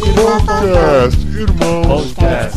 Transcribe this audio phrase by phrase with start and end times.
[0.00, 2.48] Podcast Irmãos.com Olá,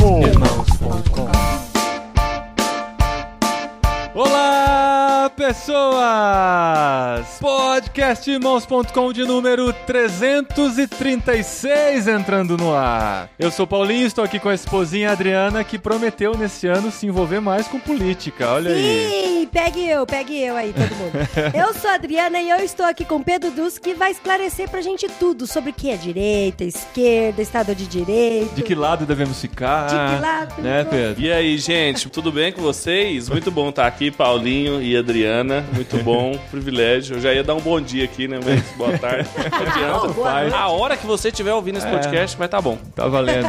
[5.46, 7.38] pessoas!
[7.40, 13.30] Podcastirmãos.com de número 336 entrando no ar.
[13.38, 17.38] Eu sou Paulinho, estou aqui com a esposinha Adriana que prometeu nesse ano se envolver
[17.38, 18.54] mais com política.
[18.54, 19.08] Olha aí.
[19.08, 21.12] Sim, pegue eu, pegue eu aí, todo mundo.
[21.54, 24.80] eu sou a Adriana e eu estou aqui com Pedro Dus, que vai esclarecer pra
[24.80, 28.52] gente tudo sobre o que é direita, esquerda, Estado de Direito.
[28.52, 29.86] De que lado devemos ficar?
[29.86, 30.60] De que lado?
[30.60, 31.22] Né, Pedro?
[31.22, 33.28] E aí, gente, tudo bem com vocês?
[33.28, 35.35] Muito bom estar aqui, Paulinho e Adriana.
[35.72, 37.16] Muito bom, privilégio.
[37.16, 38.38] Eu já ia dar um bom dia aqui, né?
[38.44, 39.28] Mas boa tarde.
[39.36, 40.08] Não adianta.
[40.08, 40.54] Boa noite.
[40.54, 42.78] A hora que você estiver ouvindo esse podcast, vai estar bom.
[42.94, 43.48] Tá valendo.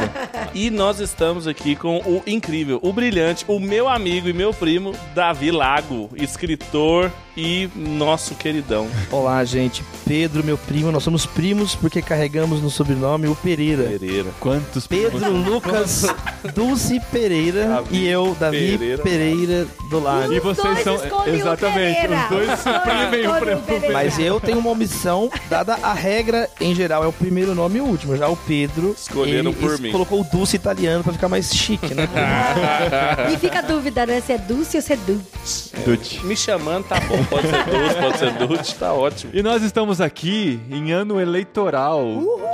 [0.54, 4.94] E nós estamos aqui com o incrível, o brilhante, o meu amigo e meu primo,
[5.14, 8.88] Davi Lago, escritor e nosso queridão.
[9.12, 9.84] Olá, gente.
[10.04, 10.90] Pedro, meu primo.
[10.90, 13.84] Nós somos primos porque carregamos no sobrenome o Pereira.
[13.84, 14.30] Pereira.
[14.40, 16.04] Quantos Pedro Lucas
[16.52, 19.02] Dulce Pereira Davi e eu, Davi Pereira.
[19.04, 20.32] Pereira, do Lago.
[20.32, 23.92] E vocês dois são exatamente os dois suprimem o escolhem pre- o Pereira.
[23.92, 27.80] Mas eu tenho uma omissão, dada a regra em geral, é o primeiro nome e
[27.80, 28.16] o último.
[28.16, 28.96] Já o Pedro.
[28.98, 29.92] Escolheram ele por es- mim.
[29.92, 32.08] colocou o Dulce italiano pra ficar mais chique, né?
[33.32, 34.20] E fica a dúvida, né?
[34.20, 35.70] Se é Dulce ou se é Dulce.
[35.84, 36.20] Dutch.
[36.24, 37.27] Me chamando, tá bom.
[37.28, 39.32] Pode ser Dulce, pode ser Dulce, tá ótimo.
[39.34, 42.02] E nós estamos aqui em ano eleitoral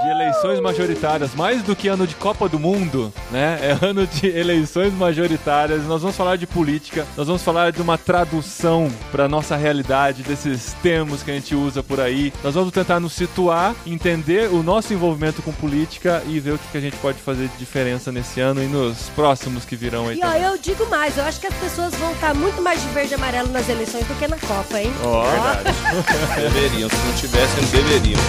[0.02, 3.58] de eleições majoritárias, mais do que ano de Copa do Mundo, né?
[3.62, 5.84] É ano de eleições majoritárias.
[5.84, 10.74] Nós vamos falar de política, nós vamos falar de uma tradução para nossa realidade desses
[10.82, 12.32] termos que a gente usa por aí.
[12.42, 16.76] Nós vamos tentar nos situar, entender o nosso envolvimento com política e ver o que
[16.76, 20.24] a gente pode fazer de diferença nesse ano e nos próximos que virão aí E
[20.24, 23.12] ó, eu digo mais, eu acho que as pessoas vão estar muito mais de verde
[23.12, 24.92] e amarelo nas eleições do que na Copa, hein?
[25.02, 25.24] Ó,
[26.36, 28.20] Deveriam, se não tivessem, deveriam.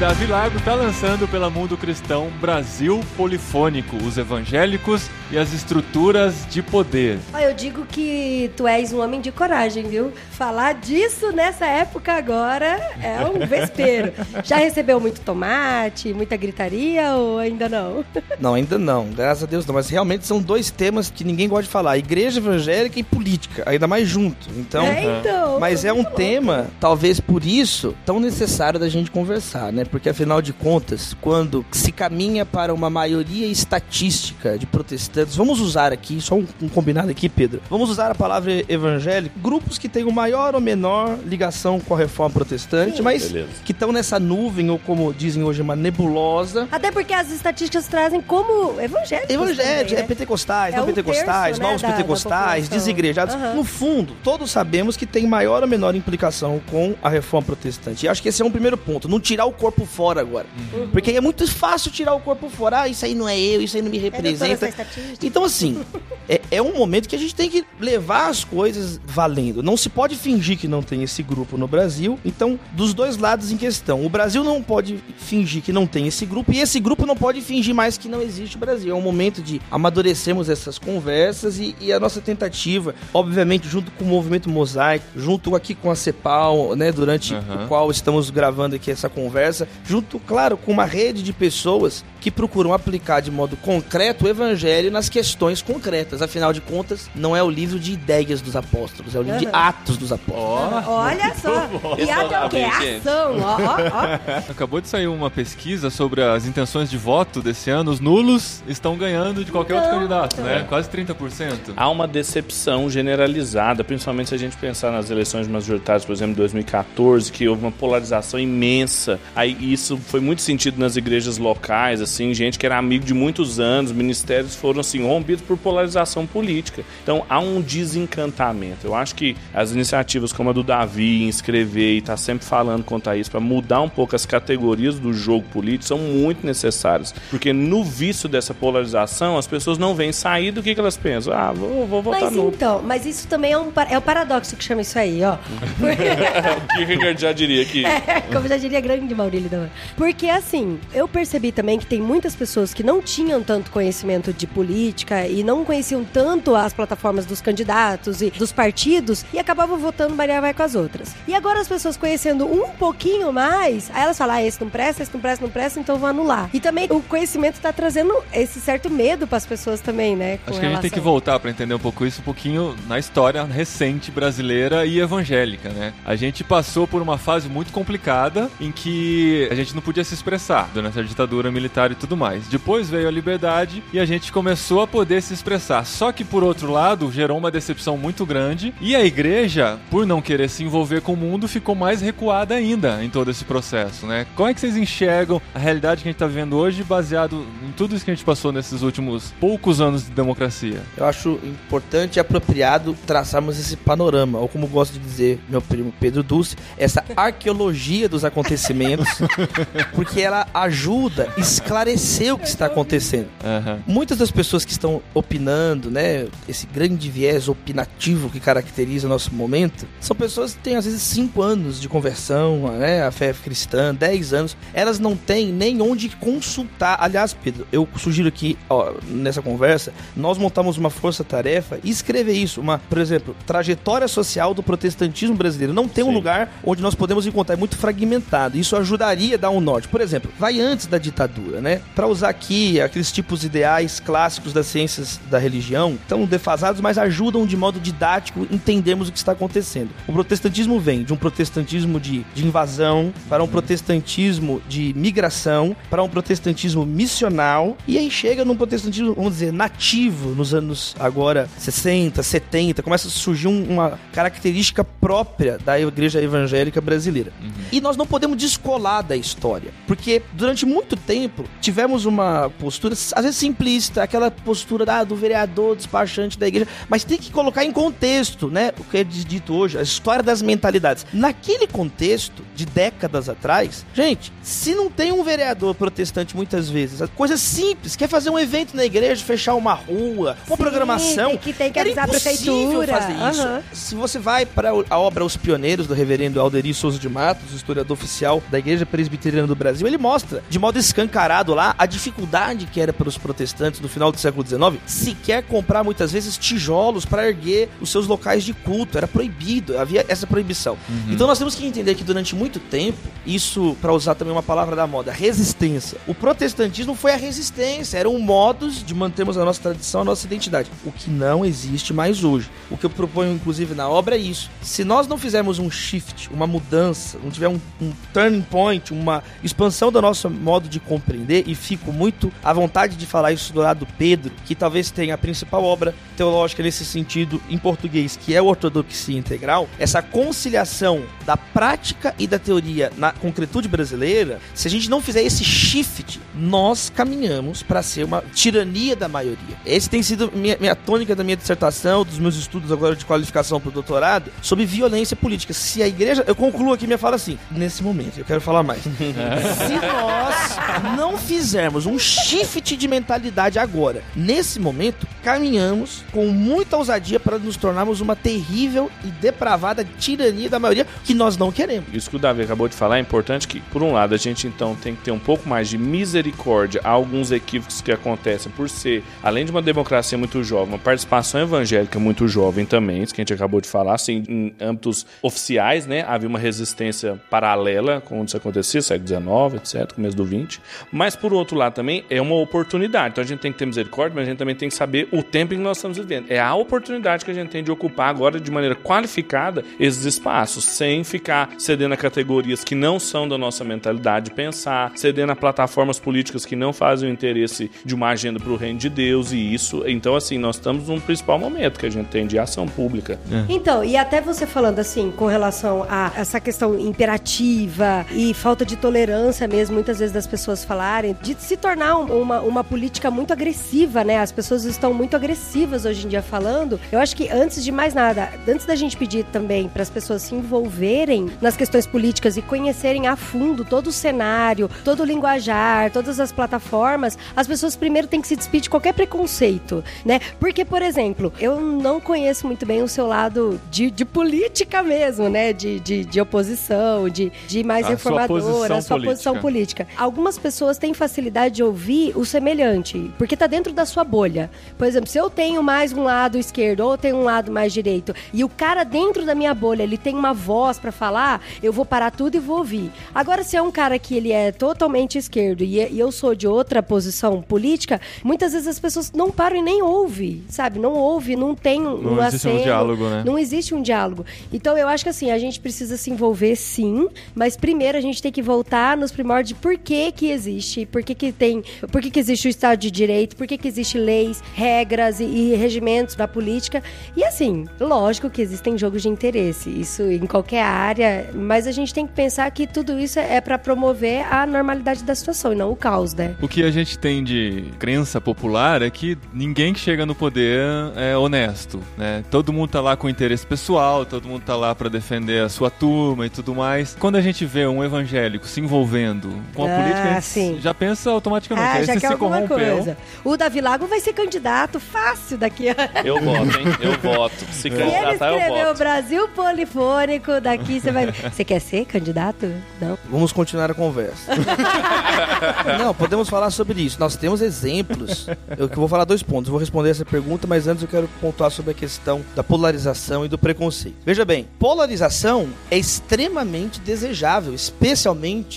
[0.00, 6.62] Davi Lago está lançando pela Mundo Cristão Brasil Polifônico, os evangélicos e as estruturas de
[6.62, 7.18] poder.
[7.38, 10.10] Eu digo que tu és um homem de coragem, viu?
[10.30, 14.10] Falar disso nessa época agora é um vespeiro.
[14.42, 18.02] Já recebeu muito tomate, muita gritaria ou ainda não?
[18.40, 19.10] Não, ainda não.
[19.10, 19.74] Graças a Deus não.
[19.74, 23.64] Mas realmente são dois temas que ninguém gosta de falar: igreja evangélica e política.
[23.66, 24.48] Ainda mais junto.
[24.56, 24.86] Então.
[24.86, 25.60] é, então.
[25.60, 29.84] Mas é um tema, talvez por isso, tão necessário da gente conversar, né?
[29.90, 35.92] Porque afinal de contas, quando se caminha para uma maioria estatística de protestantes, vamos usar
[35.92, 40.04] aqui, só um, um combinado aqui, Pedro, vamos usar a palavra evangélico, grupos que têm
[40.10, 43.02] maior ou menor ligação com a reforma protestante, Sim.
[43.02, 43.48] mas Beleza.
[43.64, 46.68] que estão nessa nuvem, ou como dizem hoje, uma nebulosa.
[46.70, 49.30] Até porque as estatísticas trazem como evangélicos.
[49.34, 50.02] Evangélicos, é né?
[50.02, 52.78] pentecostais, É não um pentecostais, terço, né, novos da- da pentecostais, população.
[52.78, 53.34] desigrejados.
[53.34, 53.54] Aham.
[53.54, 58.06] No fundo, todos sabemos que tem maior ou menor implicação com a reforma protestante.
[58.06, 60.46] E acho que esse é um primeiro ponto, não tirar o corpo fora agora.
[60.72, 60.88] Uhum.
[60.90, 62.82] Porque é muito fácil tirar o corpo fora.
[62.82, 64.68] Ah, isso aí não é eu, isso aí não me É representa.
[64.68, 65.26] estatística.
[65.26, 65.82] Então, assim,
[66.28, 69.62] é, é um momento que a gente tem que levar as coisas valendo.
[69.62, 72.18] Não se pode fingir que não tem esse grupo no Brasil.
[72.24, 76.24] Então, dos dois lados em questão, o Brasil não pode fingir que não tem esse
[76.26, 78.92] grupo e esse grupo não pode fingir mais que não existe o Brasil.
[78.92, 84.04] É um momento de amadurecermos essas conversas e, e a nossa tentativa, obviamente, junto com
[84.04, 87.64] o movimento Mosaico, junto aqui com a CEPAL, né, durante Aham.
[87.64, 92.30] o qual estamos gravando aqui essa conversa, junto, claro, com uma rede de pessoas que
[92.30, 96.20] procuram aplicar de modo concreto o evangelho nas questões concretas.
[96.20, 99.46] Afinal de contas, não é o livro de ideias dos apóstolos, é o livro de
[99.46, 99.56] Aham.
[99.56, 100.86] atos dos apóstolos.
[100.86, 101.68] Ó, Olha só.
[101.98, 102.62] E até o quê?
[102.98, 104.50] Ação, ó, ó, ó.
[104.52, 107.90] acabou de sair uma pesquisa sobre as intenções de voto desse ano.
[107.90, 110.66] Os nulos estão ganhando de qualquer outro Então, candidato, né?
[110.68, 111.72] Quase 30%.
[111.76, 116.36] Há uma decepção generalizada, principalmente se a gente pensar nas eleições majoritárias, por exemplo, em
[116.36, 119.18] 2014, que houve uma polarização imensa.
[119.34, 123.60] Aí isso foi muito sentido nas igrejas locais, assim, gente que era amigo de muitos
[123.60, 126.82] anos, ministérios foram assim rompidos por polarização política.
[127.02, 128.86] Então há um desencantamento.
[128.86, 132.84] Eu acho que as iniciativas como a do Davi em escrever e estar sempre falando
[132.84, 137.14] quanto a isso para mudar um pouco as categorias do jogo político são muito necessárias,
[137.30, 141.32] porque no vício dessa polarização as pessoas não veem sair do que, que elas pensam.
[141.32, 144.56] Ah, vou, vou votar Mas no então, mas isso também é um é o paradoxo
[144.56, 145.34] que chama isso aí, ó.
[145.80, 147.84] o que o Ricardo já diria aqui.
[148.10, 149.06] É, como já diria grande
[149.48, 154.32] Da Porque assim, eu percebi também que tem muitas pessoas que não tinham tanto conhecimento
[154.32, 159.78] de política e não conheciam tanto as plataformas dos candidatos e dos partidos e acabavam
[159.78, 161.14] votando Maria vai com as outras.
[161.26, 165.02] E agora as pessoas conhecendo um pouquinho mais, aí elas falam, ah, esse não presta,
[165.02, 166.50] esse não presta, não presta, então vou anular.
[166.52, 170.38] E também o conhecimento tá trazendo esse certo medo para as pessoas também, né?
[170.46, 172.98] Acho que a gente tem que voltar para entender um pouco isso, um pouquinho na
[172.98, 175.92] história recente brasileira e evangélica, né?
[176.04, 180.14] A gente passou por uma fase muito complicada em que a gente não podia se
[180.14, 182.46] expressar durante a ditadura militar e tudo mais.
[182.48, 185.84] Depois veio a liberdade e a gente começou a poder se expressar.
[185.84, 190.22] Só que por outro lado, gerou uma decepção muito grande e a igreja, por não
[190.22, 194.26] querer se envolver com o mundo, ficou mais recuada ainda em todo esse processo, né?
[194.34, 197.72] Como é que vocês enxergam a realidade que a gente tá vivendo hoje baseado em
[197.72, 200.80] tudo isso que a gente passou nesses últimos poucos anos de democracia?
[200.96, 205.92] Eu acho importante e apropriado traçarmos esse panorama, ou como gosta de dizer meu primo
[205.98, 209.19] Pedro Dulce, essa arqueologia dos acontecimentos,
[209.94, 213.28] porque ela ajuda a esclarecer o que está acontecendo.
[213.44, 213.80] Aham.
[213.86, 219.34] Muitas das pessoas que estão opinando, né, esse grande viés opinativo que caracteriza o nosso
[219.34, 223.94] momento, são pessoas que têm às vezes 5 anos de conversão, né, a fé cristã,
[223.94, 226.96] 10 anos, elas não têm nem onde consultar.
[227.00, 232.60] Aliás, Pedro, eu sugiro aqui, ó, nessa conversa, nós montamos uma força-tarefa e escrever isso,
[232.60, 235.72] uma, por exemplo, trajetória social do protestantismo brasileiro.
[235.72, 236.14] Não tem um Sim.
[236.14, 238.56] lugar onde nós podemos encontrar, é muito fragmentado.
[238.56, 239.88] Isso ajudaria a dar um norte.
[239.88, 241.80] Por exemplo, vai antes da ditadura, né?
[241.94, 247.46] Para usar aqui aqueles tipos ideais clássicos das ciências da religião, tão defasados, mas ajudam
[247.46, 249.90] de modo didático entendermos o que está acontecendo.
[250.06, 256.02] O protestantismo vem de um protestantismo de, de invasão para um protestantismo de migração, para
[256.02, 262.22] um protestantismo missional, e aí chega num protestantismo, vamos dizer, nativo nos anos agora 60,
[262.22, 267.32] 70, começa a surgir um- uma característica própria da igreja evangélica brasileira.
[267.72, 273.22] E nós não podemos descolar da história, porque durante muito tempo tivemos uma postura, às
[273.24, 277.72] vezes simplista, aquela postura ah, do vereador despachante da igreja, mas tem que colocar em
[277.72, 278.72] contexto, né?
[278.78, 281.06] O que é dito hoje, a história das mentalidades.
[281.12, 287.36] Naquele contexto, de décadas atrás, gente, se não tem um vereador protestante muitas vezes, coisa
[287.36, 291.52] simples, quer fazer um evento na igreja, fechar uma rua, uma Sim, programação, tem que-
[291.52, 292.92] tem que avisar a prefeitura.
[292.92, 293.62] fazer isso.
[293.72, 297.96] Se você vai para a obra Os Pioneiros do reverendo Alderi Souza de Matos, historiador
[297.96, 302.80] oficial da Igreja Presbiteriana do Brasil, ele mostra de modo escancarado lá a dificuldade que
[302.80, 307.28] era para os protestantes no final do século XIX sequer comprar muitas vezes tijolos para
[307.28, 308.98] erguer os seus locais de culto.
[308.98, 310.76] Era proibido, havia essa proibição.
[311.08, 314.74] Então nós temos que entender que durante muito tempo, isso, para usar também uma palavra
[314.74, 315.98] da moda, resistência.
[316.06, 320.26] O protestantismo foi a resistência, era um modus de mantermos a nossa tradição, a nossa
[320.26, 320.70] identidade.
[320.84, 322.50] O que não existe mais hoje.
[322.70, 324.50] O que eu proponho, inclusive, na obra é isso.
[324.62, 329.22] Se nós não fizermos um shift, uma mudança, não tiver um, um turning point, uma
[329.42, 333.60] expansão do nosso modo de compreender, e fico muito à vontade de falar isso do
[333.60, 338.34] lado do Pedro, que talvez tenha a principal obra teológica nesse sentido em português, que
[338.34, 344.66] é o Ortodoxia Integral, essa conciliação da prática e da teoria na concretude brasileira, se
[344.66, 349.56] a gente não fizer esse shift, nós caminhamos para ser uma tirania da maioria.
[349.64, 353.60] Esse tem sido minha, minha tônica da minha dissertação, dos meus estudos agora de qualificação
[353.60, 355.52] para o doutorado, sobre violência política.
[355.52, 356.24] Se a igreja.
[356.26, 358.69] Eu concluo aqui minha fala assim, nesse momento, eu quero falar mais.
[358.74, 367.20] Se nós não fizermos um shift de mentalidade agora, nesse momento, caminhamos com muita ousadia
[367.20, 371.88] para nos tornarmos uma terrível e depravada tirania da maioria que nós não queremos.
[371.92, 374.46] Isso que o Davi acabou de falar é importante que, por um lado, a gente
[374.46, 378.68] então tem que ter um pouco mais de misericórdia a alguns equívocos que acontecem por
[378.68, 383.20] ser, além de uma democracia muito jovem, uma participação evangélica muito jovem também, isso que
[383.20, 386.04] a gente acabou de falar, assim, em âmbitos oficiais, né?
[386.06, 390.60] Havia uma resistência paralela quando isso acontecia, século XIX, etc., começo do XX.
[390.92, 393.12] Mas, por outro lado, também é uma oportunidade.
[393.12, 395.22] Então a gente tem que ter misericórdia, mas a gente também tem que saber o
[395.22, 396.26] tempo em que nós estamos vivendo.
[396.28, 400.64] É a oportunidade que a gente tem de ocupar agora de maneira qualificada esses espaços,
[400.64, 405.36] sem ficar cedendo a categorias que não são da nossa mentalidade de pensar, cedendo a
[405.36, 409.32] plataformas políticas que não fazem o interesse de uma agenda para o reino de Deus
[409.32, 409.84] e isso.
[409.86, 413.18] Então, assim, nós estamos num principal momento que a gente tem de ação pública.
[413.48, 418.76] Então, e até você falando assim, com relação a essa questão imperativa e falta de
[418.76, 423.32] tolerância mesmo, muitas vezes das pessoas falarem, de se tornar um- uma, uma política muito
[423.32, 424.18] agressiva, né?
[424.18, 426.80] As pessoas estão muito agressivas hoje em dia falando.
[426.90, 430.22] Eu acho que antes de mais nada, antes da gente pedir também para as pessoas
[430.22, 435.90] se envolverem nas questões políticas e conhecerem a fundo todo o cenário, todo o linguajar,
[435.90, 440.20] todas as plataformas, as pessoas primeiro têm que se despedir de qualquer preconceito, né?
[440.38, 445.28] Porque, por exemplo, eu não conheço muito bem o seu lado de, de política mesmo,
[445.28, 445.52] né?
[445.52, 449.86] De, de, de oposição, de, de mais A sua reformadora, posição a sua posição política.
[449.96, 454.50] Algumas pessoas têm facilidade de ouvir o semelhante, porque tá dentro da sua bolha.
[454.78, 458.14] Por exemplo, se eu tenho mais um lado esquerdo ou tenho um lado mais direito
[458.32, 461.84] e o cara dentro da minha bolha ele tem uma voz para falar, eu vou
[461.84, 462.90] parar tudo e vou ouvir.
[463.14, 466.82] Agora, se é um cara que ele é totalmente esquerdo e, eu sou de outra
[466.82, 470.78] posição política, muitas vezes as pessoas não param e nem ouvem, sabe?
[470.78, 473.22] Não ouve, não tem um, Não existe um diálogo, né?
[473.24, 474.24] Não existe um diálogo.
[474.52, 478.19] Então eu acho que assim, a gente precisa se envolver sim, mas primeiro a gente
[478.22, 482.10] tem que voltar nos primórdios por que que existe, por que que tem, por que
[482.10, 486.14] que existe o Estado de Direito, por que que existe leis, regras e, e regimentos
[486.14, 486.82] da política.
[487.16, 491.92] E assim, lógico que existem jogos de interesse, isso em qualquer área, mas a gente
[491.92, 495.70] tem que pensar que tudo isso é para promover a normalidade da situação e não
[495.70, 496.36] o caos, né?
[496.42, 500.60] O que a gente tem de crença popular é que ninguém que chega no poder
[500.96, 502.24] é honesto, né?
[502.30, 505.70] Todo mundo tá lá com interesse pessoal, todo mundo tá lá pra defender a sua
[505.70, 506.96] turma e tudo mais.
[506.98, 508.09] Quando a gente vê um evangélico
[508.44, 510.58] se envolvendo com a Ah, política, sim.
[510.60, 511.66] já pensa automaticamente.
[511.68, 512.74] Ah, Aí já se alguma corrompeu.
[512.76, 512.96] coisa.
[513.24, 515.74] O Davi Lago vai ser candidato fácil daqui a...
[516.04, 516.66] Eu voto, hein?
[516.80, 517.34] Eu voto.
[517.52, 518.78] Se ele candidatar, eu escrever o voto.
[518.78, 521.10] Brasil polifônico, daqui você vai.
[521.30, 522.50] Você quer ser candidato?
[522.80, 522.98] Não.
[523.10, 524.32] Vamos continuar a conversa.
[525.78, 526.98] Não, podemos falar sobre isso.
[526.98, 528.26] Nós temos exemplos.
[528.56, 529.48] Eu vou falar dois pontos.
[529.48, 533.24] Eu vou responder essa pergunta, mas antes eu quero pontuar sobre a questão da polarização
[533.24, 533.96] e do preconceito.
[534.04, 537.99] Veja bem, polarização é extremamente desejável, especialmente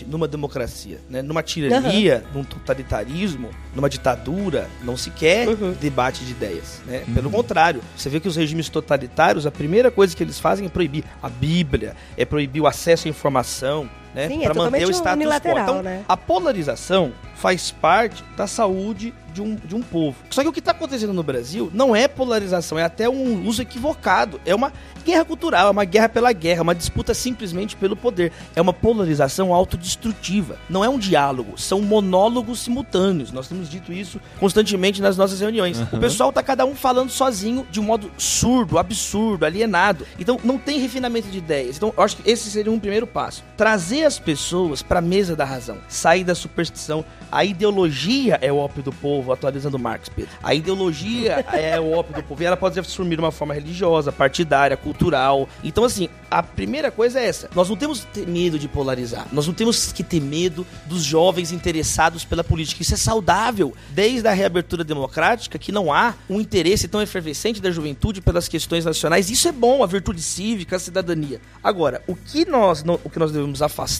[0.08, 1.22] numa democracia, né?
[1.22, 5.48] Numa tirania, num totalitarismo, numa ditadura, não se quer
[5.80, 7.04] debate de ideias, né?
[7.14, 10.70] Pelo contrário, você vê que os regimes totalitários, a primeira coisa que eles fazem é
[10.70, 14.28] proibir a Bíblia, é proibir o acesso à informação, né?
[14.28, 15.60] Sim, é Pra manter o status quo.
[15.60, 16.04] Então, né?
[16.08, 20.16] a polarização faz parte da saúde de um, de um povo.
[20.30, 23.62] Só que o que está acontecendo no Brasil não é polarização, é até um uso
[23.62, 24.40] equivocado.
[24.46, 24.72] É uma
[25.04, 28.32] guerra cultural, é uma guerra pela guerra, uma disputa simplesmente pelo poder.
[28.56, 30.58] É uma polarização autodestrutiva.
[30.70, 33.32] Não é um diálogo, são monólogos simultâneos.
[33.32, 35.82] Nós temos dito isso constantemente nas nossas reuniões.
[35.92, 40.06] O pessoal tá cada um falando sozinho de um modo surdo, absurdo, alienado.
[40.20, 41.76] Então não tem refinamento de ideias.
[41.76, 43.44] Então eu acho que esse seria um primeiro passo.
[43.58, 47.06] Trazer as pessoas para a mesa da razão, sair da superstição.
[47.32, 50.32] A ideologia é o ópio do povo, atualizando Marx, Pedro.
[50.44, 54.78] A ideologia é o ópio do povo e ela pode assumir uma forma religiosa, partidária,
[54.78, 55.50] cultural.
[55.64, 57.50] Então, assim, a primeira coisa é essa.
[57.56, 59.28] Nós não temos que ter medo de polarizar.
[59.32, 62.84] Nós não temos que ter medo dos jovens interessados pela política.
[62.84, 63.74] Isso é saudável.
[63.90, 68.86] Desde a reabertura democrática, que não há um interesse tão efervescente da juventude pelas questões
[68.86, 69.30] nacionais.
[69.30, 71.42] Isso é bom, a virtude cívica, a cidadania.
[71.64, 73.93] Agora, o que nós, o que nós devemos afastar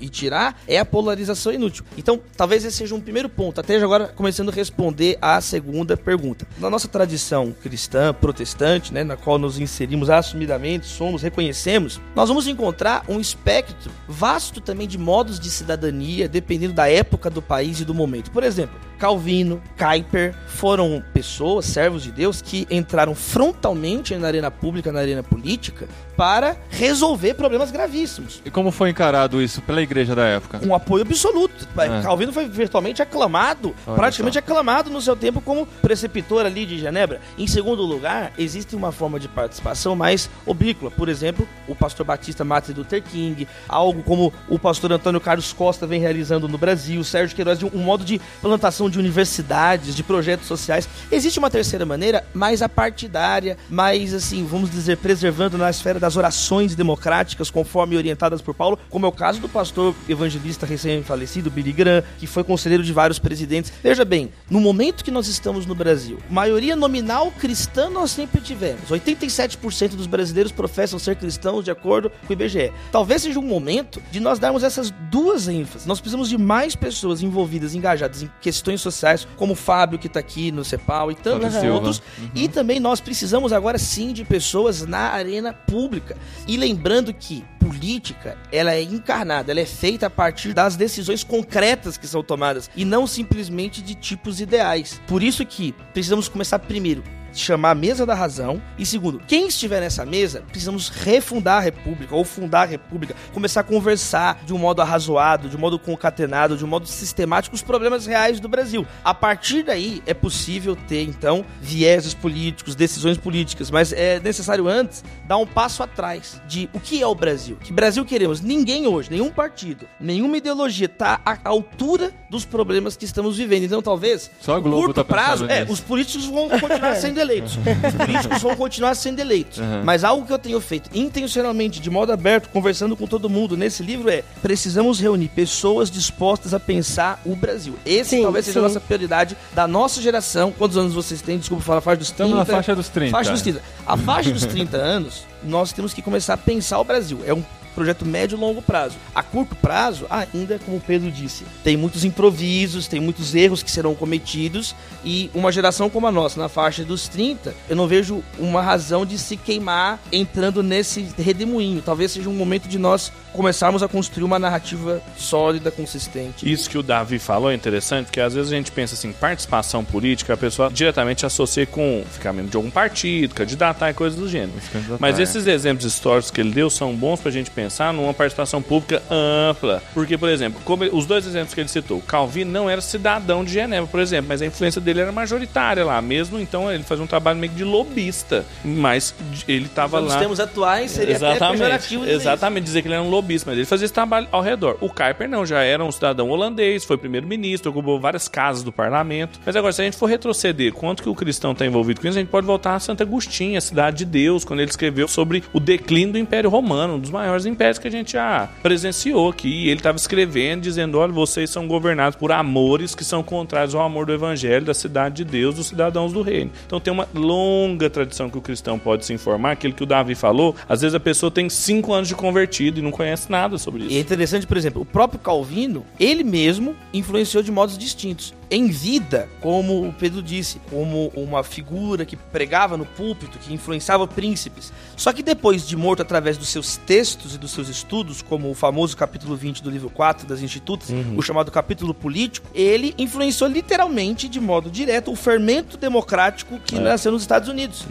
[0.00, 1.84] e tirar é a polarização inútil.
[1.96, 3.60] Então, talvez esse seja um primeiro ponto.
[3.60, 6.46] Até agora, começando a responder à segunda pergunta.
[6.58, 12.46] Na nossa tradição cristã, protestante, né, na qual nos inserimos assumidamente, somos, reconhecemos, nós vamos
[12.46, 17.84] encontrar um espectro vasto também de modos de cidadania, dependendo da época do país e
[17.84, 18.30] do momento.
[18.30, 24.90] Por exemplo, Calvino, Kuyper foram pessoas, servos de Deus, que entraram frontalmente na arena pública,
[24.90, 25.86] na arena política,
[26.16, 28.40] para resolver problemas gravíssimos.
[28.44, 30.58] E como foi encarado isso pela igreja da época?
[30.58, 31.68] Com apoio absoluto.
[31.76, 32.02] É.
[32.02, 34.38] Calvino foi virtualmente aclamado, Olha praticamente só.
[34.38, 37.20] aclamado no seu tempo como preceptor ali de Genebra.
[37.36, 40.90] Em segundo lugar, existe uma forma de participação mais oblíqua.
[40.90, 45.86] Por exemplo, o pastor Batista Martin Luther King, algo como o pastor Antônio Carlos Costa
[45.86, 50.88] vem realizando no Brasil, Sérgio Queiroz, um modo de plantação de universidades, de projetos sociais.
[51.10, 56.74] Existe uma terceira maneira, mais apartidária, mais assim, vamos dizer, preservando na esfera das orações
[56.74, 62.02] democráticas, conforme orientadas por Paulo, como é o caso do pastor evangelista recém-falecido, Billy Graham,
[62.18, 63.72] que foi conselheiro de vários presidentes.
[63.82, 68.90] Veja bem, no momento que nós estamos no Brasil, maioria nominal cristã nós sempre tivemos.
[68.90, 72.72] 87% dos brasileiros professam ser cristãos de acordo com o IBGE.
[72.90, 75.86] Talvez seja um momento de nós darmos essas duas ênfases.
[75.86, 80.20] Nós precisamos de mais pessoas envolvidas, engajadas em questões sociais, como o Fábio que está
[80.20, 81.74] aqui no CEPAL e tantos Fábio Silva.
[81.74, 82.02] outros.
[82.34, 86.16] E também nós precisamos agora sim de pessoas na arena pública.
[86.46, 91.98] E lembrando que política, ela é encarnada, ela é feita a partir das decisões concretas
[91.98, 95.00] que são tomadas e não simplesmente de tipos ideais.
[95.06, 97.02] Por isso que precisamos começar primeiro
[97.40, 102.14] chamar a mesa da razão e segundo, quem estiver nessa mesa, precisamos refundar a república
[102.14, 106.56] ou fundar a república, começar a conversar de um modo arrazoado, de um modo concatenado,
[106.56, 108.86] de um modo sistemático os problemas reais do Brasil.
[109.04, 115.04] A partir daí é possível ter então vieses políticos, decisões políticas, mas é necessário antes
[115.26, 117.56] dar um passo atrás de o que é o Brasil.
[117.62, 118.40] Que Brasil queremos?
[118.40, 123.64] Ninguém hoje, nenhum partido, nenhuma ideologia está à altura dos problemas que estamos vivendo.
[123.64, 127.20] Então talvez Só a no Globo curto tá prazo, é, os políticos vão continuar sendo
[127.26, 127.56] eleitos.
[127.56, 129.60] Os políticos vão continuar sendo eleitos.
[129.84, 133.82] Mas algo que eu tenho feito intencionalmente, de modo aberto, conversando com todo mundo nesse
[133.82, 137.74] livro é: precisamos reunir pessoas dispostas a pensar o Brasil.
[137.84, 138.68] Esse Sim, talvez seja a sim.
[138.68, 140.52] nossa prioridade da nossa geração.
[140.52, 141.38] Quantos anos vocês têm?
[141.38, 142.22] Desculpa falar a faixa dos 30.
[142.24, 143.10] Estamos na faixa dos 30.
[143.10, 143.62] Faixa dos 30.
[143.86, 147.20] A faixa dos 30 anos, nós temos que começar a pensar o Brasil.
[147.26, 147.42] É um
[147.76, 148.96] projeto médio e longo prazo.
[149.14, 153.70] A curto prazo, ainda, como o Pedro disse, tem muitos improvisos, tem muitos erros que
[153.70, 158.24] serão cometidos e uma geração como a nossa, na faixa dos 30, eu não vejo
[158.38, 161.82] uma razão de se queimar entrando nesse redemoinho.
[161.82, 166.50] Talvez seja um momento de nós começarmos a construir uma narrativa sólida, consistente.
[166.50, 169.84] Isso que o Davi falou é interessante, porque às vezes a gente pensa assim, participação
[169.84, 174.28] política, a pessoa diretamente associa com ficar membro de algum partido, candidatar e coisas do
[174.28, 174.52] gênero.
[174.98, 175.22] Mas é.
[175.22, 179.82] esses exemplos históricos que ele deu são bons pra gente pensar numa participação pública ampla.
[179.94, 183.44] Porque, por exemplo, como ele- os dois exemplos que ele citou, Calvin não era cidadão
[183.44, 186.00] de Genebra, por exemplo, mas a influência dele era majoritária lá.
[186.00, 188.44] Mesmo então, ele fazia um trabalho meio que de lobista.
[188.64, 189.14] Mas
[189.48, 190.18] ele tava Nos lá.
[190.18, 192.22] termos atuais, seria até Exatamente, pejorativo dizer isso.
[192.22, 194.76] exatamente dizer que ele era um lobista, mas ele fazia esse trabalho ao redor.
[194.80, 199.40] O Kuiper não, já era um cidadão holandês, foi primeiro-ministro, ocupou várias casas do parlamento.
[199.44, 202.16] Mas agora, se a gente for retroceder, quanto que o cristão está envolvido com isso,
[202.18, 205.42] a gente pode voltar a Santo Agostinho, a cidade de Deus, quando ele escreveu sobre
[205.52, 209.48] o declínio do Império Romano, um dos maiores impérios que a gente já presenciou aqui.
[209.48, 213.82] E ele estava escrevendo, dizendo: olha, vocês são governados por amores que são contrários ao
[213.82, 216.50] amor do Evangelho, da cidade de Deus, dos cidadãos do reino.
[216.66, 220.14] Então tem uma longa tradição que o cristão pode se informar, aquilo que o Davi
[220.14, 220.54] falou.
[220.68, 223.92] Às vezes a pessoa tem cinco anos de convertido e não conhece nada sobre isso.
[223.92, 228.34] E é interessante, por exemplo, o próprio Calvino, ele mesmo influenciou de modos distintos.
[228.48, 234.06] Em vida, como o Pedro disse, como uma figura que pregava no púlpito, que influenciava
[234.06, 234.72] príncipes.
[234.96, 238.54] Só que depois de morto através dos seus textos e dos seus estudos, como o
[238.54, 244.28] famoso capítulo 20 do livro 4 das Institutas, o chamado capítulo político, ele influenciou literalmente,
[244.28, 247.84] de modo direto, o fermento democrático que nasceu nos Estados Unidos.